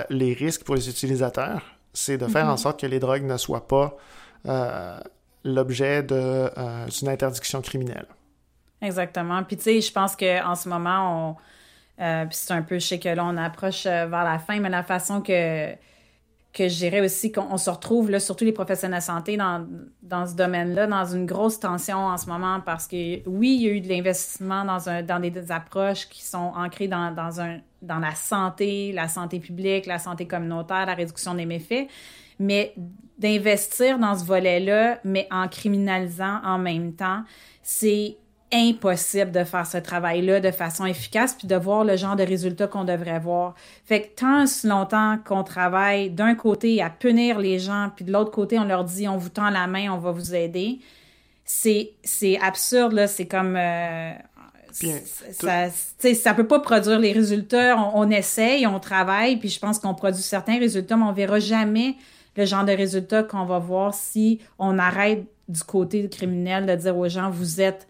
les 0.09 0.33
risques 0.33 0.65
pour 0.65 0.75
les 0.75 0.89
utilisateurs, 0.89 1.61
c'est 1.93 2.17
de 2.17 2.29
faire 2.29 2.47
en 2.47 2.55
mm-hmm. 2.55 2.57
sorte 2.57 2.81
que 2.81 2.87
les 2.87 2.99
drogues 2.99 3.25
ne 3.25 3.37
soient 3.37 3.69
pas 3.69 3.95
l'objet 5.49 6.07
euh, 6.11 6.87
d'une 6.87 7.09
interdiction 7.09 7.61
criminelle. 7.61 8.07
Exactement. 8.81 9.43
Puis 9.43 9.57
tu 9.57 9.65
sais, 9.65 9.81
je 9.81 9.93
pense 9.93 10.15
qu'en 10.15 10.55
ce 10.55 10.69
moment, 10.69 11.31
on, 11.31 11.37
euh, 12.01 12.27
puis 12.27 12.37
c'est 12.37 12.53
un 12.53 12.63
peu, 12.63 12.79
je 12.79 12.87
sais 12.87 12.99
que 12.99 13.09
là, 13.09 13.25
on 13.25 13.37
approche 13.37 13.87
euh, 13.87 14.07
vers 14.07 14.25
la 14.25 14.39
fin, 14.39 14.61
mais 14.61 14.69
la 14.69 14.85
façon 14.85 15.21
que, 15.21 15.73
que 16.53 16.69
je 16.69 16.77
dirais 16.77 17.01
aussi 17.01 17.33
qu'on 17.33 17.57
se 17.57 17.69
retrouve, 17.71 18.11
là, 18.11 18.21
surtout 18.21 18.45
les 18.45 18.53
professionnels 18.53 19.01
de 19.01 19.05
santé, 19.05 19.37
dans, 19.37 19.67
dans 20.03 20.27
ce 20.27 20.35
domaine-là, 20.35 20.87
dans 20.87 21.05
une 21.05 21.27
grosse 21.27 21.59
tension 21.59 21.99
en 21.99 22.17
ce 22.17 22.27
moment 22.27 22.61
parce 22.61 22.87
que 22.87 23.29
oui, 23.29 23.57
il 23.57 23.63
y 23.63 23.69
a 23.69 23.73
eu 23.73 23.81
de 23.81 23.89
l'investissement 23.89 24.65
dans, 24.65 25.03
dans 25.03 25.21
des, 25.21 25.51
approches 25.51 26.09
qui 26.09 26.25
sont 26.25 26.53
ancrées 26.55 26.89
dans, 26.89 27.13
dans, 27.13 27.41
un, 27.41 27.59
dans 27.83 27.99
la 27.99 28.15
santé, 28.15 28.93
la 28.93 29.09
santé 29.09 29.41
publique, 29.41 29.87
la 29.87 29.99
santé 29.99 30.27
communautaire, 30.27 30.87
la 30.87 30.95
réduction 30.95 31.35
des 31.35 31.47
méfaits, 31.47 31.89
mais 32.39 32.75
d'investir 33.19 33.99
dans 33.99 34.17
ce 34.17 34.25
volet-là, 34.25 35.01
mais 35.05 35.27
en 35.31 35.49
criminalisant 35.49 36.41
en 36.45 36.59
même 36.59 36.93
temps, 36.95 37.23
c'est 37.63 38.17
impossible 38.53 39.31
de 39.31 39.45
faire 39.45 39.67
ce 39.67 39.77
travail-là 39.77 40.41
de 40.41 40.51
façon 40.51 40.87
efficace 40.87 41.35
puis 41.35 41.47
de 41.47 41.57
voir 41.57 41.85
le 41.85 41.97
genre 41.97 42.17
de 42.17 42.23
résultats 42.23 42.67
qu'on 42.67 42.85
devrait 42.85 43.19
voir. 43.19 43.55
Fait 43.85 44.03
que 44.03 44.21
tant 44.21 44.47
si 44.47 44.67
longtemps 44.67 45.19
qu'on 45.25 45.45
travaille 45.45 46.11
d'un 46.11 46.35
côté 46.35 46.81
à 46.81 46.89
punir 46.89 47.39
les 47.39 47.59
gens 47.59 47.91
puis 47.95 48.05
de 48.05 48.13
l'autre 48.13 48.31
côté 48.31 48.59
on 48.59 48.65
leur 48.65 48.85
dit 48.85 49.07
on 49.07 49.19
vous 49.19 49.29
tend 49.29 49.51
la 49.51 49.67
main, 49.67 49.93
on 49.93 49.99
va 49.99 50.13
vous 50.13 50.35
aider, 50.35 50.81
c'est 51.45 52.39
absurde 52.41 52.93
là, 52.93 53.07
c'est 53.07 53.27
comme 53.27 53.57
euh, 53.57 54.13
ça, 54.73 55.69
ça 56.15 56.35
peut 56.35 56.47
pas 56.47 56.61
produire 56.61 56.99
les 56.99 57.13
résultats. 57.13 57.77
On, 57.77 58.03
on, 58.03 58.11
essaye, 58.11 58.67
on 58.67 58.81
travaille, 58.81 59.37
puis 59.37 59.49
je 59.49 59.59
pense 59.59 59.79
qu'on 59.79 59.95
produit 59.95 60.23
certains 60.23 60.59
résultats, 60.59 60.97
mais 60.97 61.05
on 61.05 61.13
verra 61.13 61.39
jamais 61.39 61.97
le 62.37 62.45
genre 62.45 62.65
de 62.65 62.73
résultat 62.73 63.25
qu'on 63.25 63.45
va 63.45 63.59
voir 63.59 63.95
si 63.95 64.41
on 64.59 64.79
arrête 64.79 65.25
du 65.49 65.63
côté 65.63 66.09
criminel 66.09 66.67
de 66.67 66.75
dire 66.75 66.97
aux 66.97 67.09
gens, 67.09 67.31
vous 67.31 67.61
êtes 67.61 67.89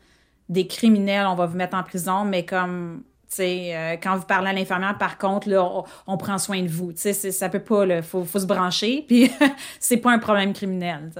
des 0.49 0.67
criminels, 0.67 1.27
on 1.27 1.35
va 1.35 1.47
vous 1.47 1.57
mettre 1.57 1.77
en 1.77 1.83
prison, 1.83 2.25
mais 2.25 2.45
comme 2.45 3.03
tu 3.29 3.37
sais, 3.37 3.77
euh, 3.77 3.97
quand 4.03 4.17
vous 4.17 4.25
parlez 4.25 4.49
à 4.49 4.53
l'infirmière, 4.55 4.97
par 4.97 5.19
contre, 5.19 5.51
là, 5.51 5.85
on, 6.07 6.17
prend 6.17 6.39
soin 6.39 6.63
de 6.63 6.69
vous. 6.69 6.93
Tu 6.95 7.13
sais, 7.13 7.13
ça 7.13 7.51
peut 7.51 7.61
pas, 7.61 7.85
il 7.85 8.03
faut, 8.03 8.25
faut, 8.25 8.39
se 8.39 8.47
brancher, 8.47 9.05
puis 9.07 9.31
c'est 9.79 9.99
pas 9.99 10.13
un 10.13 10.19
problème 10.19 10.55
criminel. 10.55 11.11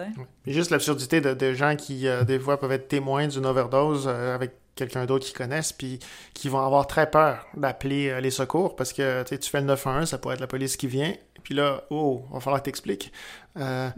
Juste 0.47 0.71
l'absurdité 0.71 1.21
de, 1.21 1.53
gens 1.53 1.77
qui, 1.77 2.09
euh, 2.09 2.25
des 2.25 2.39
fois, 2.39 2.59
peuvent 2.59 2.73
être 2.73 2.89
témoins 2.89 3.29
d'une 3.29 3.45
overdose 3.45 4.07
euh, 4.09 4.35
avec 4.35 4.53
quelqu'un 4.79 5.07
d'autre 5.07 5.27
qu'ils 5.27 5.37
connaissent, 5.37 5.73
puis 5.73 5.99
qui 6.35 6.49
vont 6.49 6.65
avoir 6.65 6.87
très 6.87 7.11
peur 7.11 7.47
d'appeler 7.57 8.21
les 8.21 8.31
secours 8.31 8.77
parce 8.77 8.93
que 8.93 9.23
tu 9.25 9.51
fais 9.51 9.61
le 9.61 9.67
911, 9.67 10.09
ça 10.09 10.19
pourrait 10.19 10.35
être 10.35 10.41
la 10.41 10.47
police 10.47 10.77
qui 10.77 10.87
vient, 10.87 11.13
puis 11.43 11.55
là, 11.55 11.85
oh, 11.91 12.23
il 12.29 12.35
va 12.35 12.41
falloir 12.41 12.61
que 12.61 12.67
t'expliques. 12.67 13.11
Euh. 13.57 13.89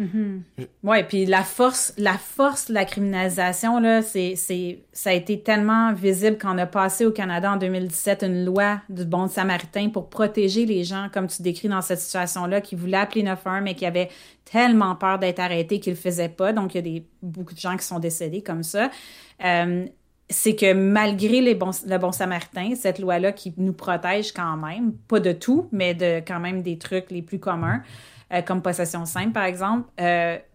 Ouais, 0.85 1.03
puis 1.05 1.27
la 1.27 1.43
force, 1.43 1.93
la 1.99 2.17
force 2.17 2.69
de 2.69 2.75
la 2.75 2.85
criminalisation, 2.85 3.81
là, 3.81 4.03
c'est, 4.03 4.37
c'est, 4.37 4.85
ça 4.93 5.11
a 5.11 5.13
été 5.15 5.43
tellement 5.43 5.93
visible 5.93 6.39
qu'on 6.39 6.57
a 6.59 6.67
passé 6.67 7.05
au 7.05 7.11
Canada 7.11 7.53
en 7.53 7.57
2017 7.57 8.23
une 8.23 8.45
loi 8.45 8.81
du 8.89 9.05
bon 9.05 9.27
samaritain 9.27 9.89
pour 9.89 10.09
protéger 10.09 10.65
les 10.65 10.85
gens, 10.85 11.09
comme 11.13 11.27
tu 11.27 11.43
décris 11.43 11.69
dans 11.69 11.83
cette 11.83 11.99
situation-là, 11.99 12.61
qui 12.61 12.77
voulaient 12.77 12.99
appeler 12.99 13.25
911, 13.25 13.63
mais 13.65 13.75
qui 13.75 13.85
avaient 13.85 14.11
tellement 14.45 14.95
peur 14.95 15.19
d'être 15.19 15.41
arrêtés 15.41 15.81
qu'ils 15.81 15.95
le 15.95 15.99
faisaient 15.99 16.29
pas. 16.29 16.53
Donc, 16.53 16.75
il 16.75 16.79
y 16.79 16.81
a 16.81 16.83
des, 16.83 17.07
beaucoup 17.21 17.55
de 17.55 17.61
gens 17.61 17.77
qui 17.77 17.85
sont 17.85 17.99
décédés 17.99 18.43
comme 18.43 18.63
ça. 18.63 18.91
Euh, 19.45 19.87
c'est 20.31 20.55
que 20.55 20.73
malgré 20.73 21.41
les 21.41 21.55
bons, 21.55 21.85
le 21.87 21.99
bon 21.99 22.13
samaritain, 22.13 22.75
cette 22.75 22.99
loi-là 22.99 23.33
qui 23.33 23.53
nous 23.57 23.73
protège 23.73 24.33
quand 24.33 24.57
même, 24.57 24.93
pas 25.09 25.21
de 25.21 25.33
tout, 25.33 25.69
mais 25.73 25.95
de 25.95 26.23
quand 26.27 26.41
même 26.41 26.63
des 26.63 26.79
trucs 26.79 27.11
les 27.11 27.23
plus 27.23 27.39
communs, 27.39 27.83
comme 28.47 28.63
possession 28.63 29.05
simple, 29.07 29.33
par 29.33 29.45
exemple, 29.45 29.89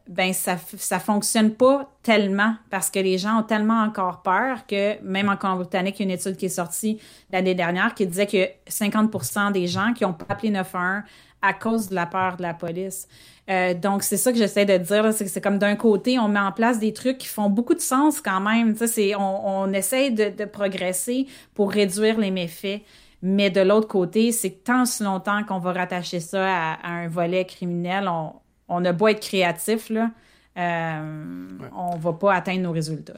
ben 0.07 0.33
ça 0.33 0.57
ça 0.77 0.99
fonctionne 0.99 1.51
pas 1.51 1.91
tellement 2.03 2.55
parce 2.69 2.89
que 2.89 2.99
les 2.99 3.17
gens 3.17 3.39
ont 3.39 3.43
tellement 3.43 3.81
encore 3.81 4.21
peur 4.21 4.65
que 4.67 5.01
même 5.03 5.29
en 5.29 5.35
Colombie-Britannique, 5.35 5.99
il 5.99 6.03
y 6.03 6.05
a 6.05 6.13
une 6.13 6.19
étude 6.19 6.37
qui 6.37 6.45
est 6.45 6.49
sortie 6.49 6.99
l'année 7.31 7.55
dernière 7.55 7.95
qui 7.95 8.05
disait 8.05 8.27
que 8.27 8.47
50% 8.69 9.51
des 9.51 9.67
gens 9.67 9.93
qui 9.93 10.05
ont 10.05 10.13
pas 10.13 10.25
appelé 10.29 10.51
911 10.51 11.03
à 11.45 11.53
cause 11.53 11.89
de 11.89 11.95
la 11.95 12.05
peur 12.05 12.37
de 12.37 12.41
la 12.41 12.53
police. 12.53 13.07
Euh, 13.49 13.73
donc, 13.75 14.01
c'est 14.01 14.17
ça 14.17 14.31
que 14.31 14.37
j'essaie 14.37 14.65
de 14.65 14.77
dire, 14.77 15.13
c'est 15.13 15.23
que 15.23 15.29
c'est 15.29 15.41
comme 15.41 15.59
d'un 15.59 15.75
côté, 15.75 16.17
on 16.17 16.27
met 16.27 16.39
en 16.39 16.51
place 16.51 16.79
des 16.79 16.93
trucs 16.93 17.19
qui 17.19 17.27
font 17.27 17.49
beaucoup 17.49 17.75
de 17.75 17.79
sens 17.79 18.19
quand 18.19 18.39
même. 18.39 18.75
C'est, 18.75 19.15
on, 19.15 19.47
on 19.47 19.73
essaie 19.73 20.09
de, 20.09 20.29
de, 20.35 20.45
progresser 20.45 21.27
pour 21.53 21.71
réduire 21.71 22.17
les 22.17 22.31
méfaits. 22.31 22.81
Mais 23.21 23.49
de 23.49 23.61
l'autre 23.61 23.87
côté, 23.87 24.31
c'est 24.31 24.63
tant 24.63 24.85
si 24.85 25.03
longtemps 25.03 25.43
qu'on 25.43 25.59
va 25.59 25.73
rattacher 25.73 26.19
ça 26.19 26.45
à, 26.47 26.87
un 26.89 27.07
volet 27.07 27.45
criminel, 27.45 28.07
on, 28.07 28.33
on 28.67 28.83
a 28.83 28.91
beau 28.91 29.07
être 29.07 29.21
créatif, 29.21 29.89
là, 29.89 30.09
euh, 30.57 31.49
on 31.75 31.97
va 31.97 32.13
pas 32.13 32.33
atteindre 32.33 32.61
nos 32.61 32.71
résultats. 32.71 33.13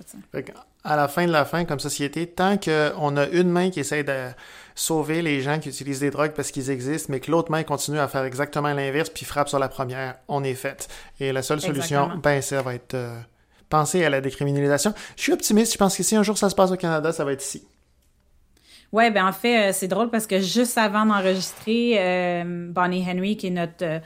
À 0.83 0.95
la 0.95 1.07
fin 1.07 1.25
de 1.25 1.31
la 1.31 1.45
fin, 1.45 1.65
comme 1.65 1.79
société, 1.79 2.27
tant 2.27 2.57
qu'on 2.57 3.17
a 3.17 3.27
une 3.27 3.49
main 3.49 3.69
qui 3.69 3.79
essaie 3.79 4.03
de 4.03 4.29
sauver 4.77 5.23
les 5.23 5.41
gens 5.41 5.59
qui 5.59 5.69
utilisent 5.69 6.01
des 6.01 6.11
drogues 6.11 6.33
parce 6.33 6.51
qu'ils 6.51 6.69
existent, 6.69 7.11
mais 7.11 7.19
que 7.19 7.31
l'autre 7.31 7.51
main 7.51 7.63
continue 7.63 7.99
à 7.99 8.07
faire 8.07 8.23
exactement 8.23 8.71
l'inverse 8.73 9.09
puis 9.09 9.25
frappe 9.25 9.49
sur 9.49 9.57
la 9.57 9.69
première, 9.69 10.15
on 10.27 10.43
est 10.43 10.53
fait. 10.53 10.87
Et 11.19 11.31
la 11.31 11.41
seule 11.41 11.59
solution, 11.59 12.11
ben, 12.21 12.41
ça 12.41 12.61
va 12.61 12.75
être 12.75 12.93
euh, 12.93 13.19
penser 13.69 14.05
à 14.05 14.09
la 14.09 14.21
décriminalisation. 14.21 14.93
Je 15.15 15.23
suis 15.23 15.33
optimiste, 15.33 15.73
je 15.73 15.77
pense 15.79 15.97
que 15.97 16.03
si 16.03 16.15
un 16.15 16.21
jour 16.21 16.37
ça 16.37 16.49
se 16.49 16.55
passe 16.55 16.71
au 16.71 16.77
Canada, 16.77 17.11
ça 17.11 17.25
va 17.25 17.33
être 17.33 17.43
ici. 17.43 17.67
Ouais, 18.91 19.11
ben 19.11 19.25
en 19.25 19.33
fait, 19.33 19.69
euh, 19.69 19.73
c'est 19.73 19.87
drôle 19.87 20.11
parce 20.11 20.27
que 20.27 20.39
juste 20.39 20.77
avant 20.77 21.05
d'enregistrer, 21.05 22.43
Bonnie 22.45 23.05
Henry, 23.09 23.35
qui 23.35 23.47
est 23.47 23.49
notre 23.49 24.01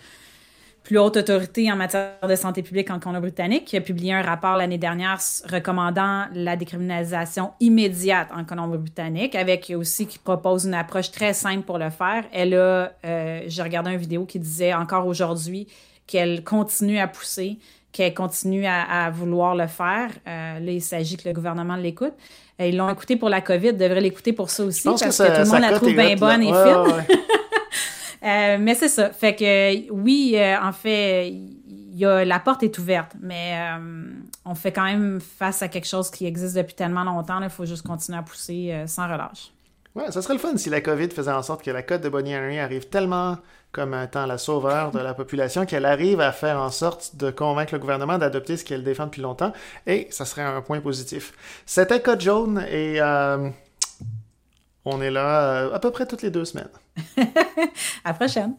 plus 0.83 0.97
haute 0.97 1.17
autorité 1.17 1.71
en 1.71 1.75
matière 1.75 2.13
de 2.27 2.35
santé 2.35 2.63
publique 2.63 2.89
en 2.89 2.99
Colombie-Britannique, 2.99 3.65
qui 3.65 3.77
a 3.77 3.81
publié 3.81 4.13
un 4.13 4.21
rapport 4.21 4.57
l'année 4.57 4.77
dernière 4.77 5.19
recommandant 5.49 6.25
la 6.33 6.55
décriminalisation 6.55 7.51
immédiate 7.59 8.29
en 8.35 8.43
Colombie-Britannique, 8.43 9.35
avec 9.35 9.71
aussi 9.75 10.07
qui 10.07 10.17
propose 10.17 10.65
une 10.65 10.73
approche 10.73 11.11
très 11.11 11.33
simple 11.33 11.63
pour 11.63 11.77
le 11.77 11.89
faire. 11.91 12.23
Elle 12.33 12.55
a, 12.55 12.91
euh, 13.05 13.41
j'ai 13.45 13.61
regardé 13.61 13.91
une 13.91 13.97
vidéo 13.97 14.25
qui 14.25 14.39
disait 14.39 14.73
encore 14.73 15.05
aujourd'hui 15.05 15.67
qu'elle 16.07 16.43
continue 16.43 16.97
à 16.97 17.07
pousser, 17.07 17.59
qu'elle 17.91 18.13
continue 18.13 18.65
à, 18.65 19.09
vouloir 19.11 19.55
le 19.55 19.67
faire. 19.67 20.09
Euh, 20.27 20.59
là, 20.59 20.71
il 20.71 20.81
s'agit 20.81 21.15
que 21.15 21.27
le 21.27 21.33
gouvernement 21.33 21.75
l'écoute. 21.75 22.13
Euh, 22.59 22.67
ils 22.67 22.75
l'ont 22.75 22.89
écouté 22.89 23.17
pour 23.17 23.29
la 23.29 23.41
COVID, 23.41 23.73
devraient 23.73 24.01
l'écouter 24.01 24.33
pour 24.33 24.49
ça 24.49 24.63
aussi, 24.63 24.83
parce 24.83 25.01
que, 25.01 25.07
tout 25.07 25.45
le 25.45 25.51
monde 25.51 25.61
la 25.61 25.73
trouve 25.73 25.93
bien 25.93 26.15
bonne 26.15 26.41
et 26.41 26.47
fine. 26.47 27.17
Euh, 28.23 28.57
mais 28.59 28.75
c'est 28.75 28.87
ça. 28.87 29.11
Fait 29.11 29.35
que 29.35 29.91
oui, 29.91 30.35
euh, 30.35 30.55
en 30.61 30.71
fait, 30.71 31.33
la 31.97 32.39
porte 32.39 32.63
est 32.63 32.77
ouverte, 32.77 33.13
mais 33.19 33.57
euh, 33.57 34.13
on 34.45 34.55
fait 34.55 34.71
quand 34.71 34.83
même 34.83 35.19
face 35.19 35.61
à 35.61 35.67
quelque 35.67 35.87
chose 35.87 36.11
qui 36.11 36.25
existe 36.25 36.55
depuis 36.55 36.75
tellement 36.75 37.03
longtemps. 37.03 37.41
Il 37.41 37.49
faut 37.49 37.65
juste 37.65 37.85
continuer 37.85 38.19
à 38.19 38.21
pousser 38.21 38.83
sans 38.85 39.11
relâche. 39.11 39.51
Ouais, 39.95 40.09
ça 40.09 40.21
serait 40.21 40.35
le 40.35 40.39
fun 40.39 40.55
si 40.55 40.69
la 40.69 40.79
COVID 40.79 41.09
faisait 41.09 41.31
en 41.31 41.43
sorte 41.43 41.63
que 41.63 41.71
la 41.71 41.83
cote 41.83 42.01
de 42.01 42.07
Bonnie 42.07 42.35
Henry 42.35 42.59
arrive 42.59 42.87
tellement 42.87 43.37
comme 43.73 43.93
étant 43.93 44.25
la 44.25 44.37
sauveur 44.37 44.91
de 44.91 44.99
la 44.99 45.13
population 45.13 45.65
qu'elle 45.65 45.85
arrive 45.85 46.21
à 46.21 46.31
faire 46.31 46.59
en 46.59 46.69
sorte 46.69 47.15
de 47.17 47.29
convaincre 47.31 47.73
le 47.73 47.79
gouvernement 47.79 48.17
d'adopter 48.17 48.55
ce 48.55 48.63
qu'elle 48.63 48.83
défend 48.83 49.05
depuis 49.05 49.21
longtemps. 49.21 49.51
Et 49.87 50.07
ça 50.11 50.23
serait 50.25 50.43
un 50.43 50.61
point 50.61 50.79
positif. 50.79 51.33
C'était 51.65 52.01
Code 52.01 52.21
jaune 52.21 52.65
et 52.69 53.01
on 54.85 55.01
est 55.01 55.11
là 55.11 55.73
à 55.73 55.79
peu 55.79 55.91
près 55.91 56.05
toutes 56.05 56.21
les 56.21 56.31
deux 56.31 56.45
semaines. 56.45 56.69
à 58.03 58.09
la 58.09 58.13
prochaine. 58.13 58.55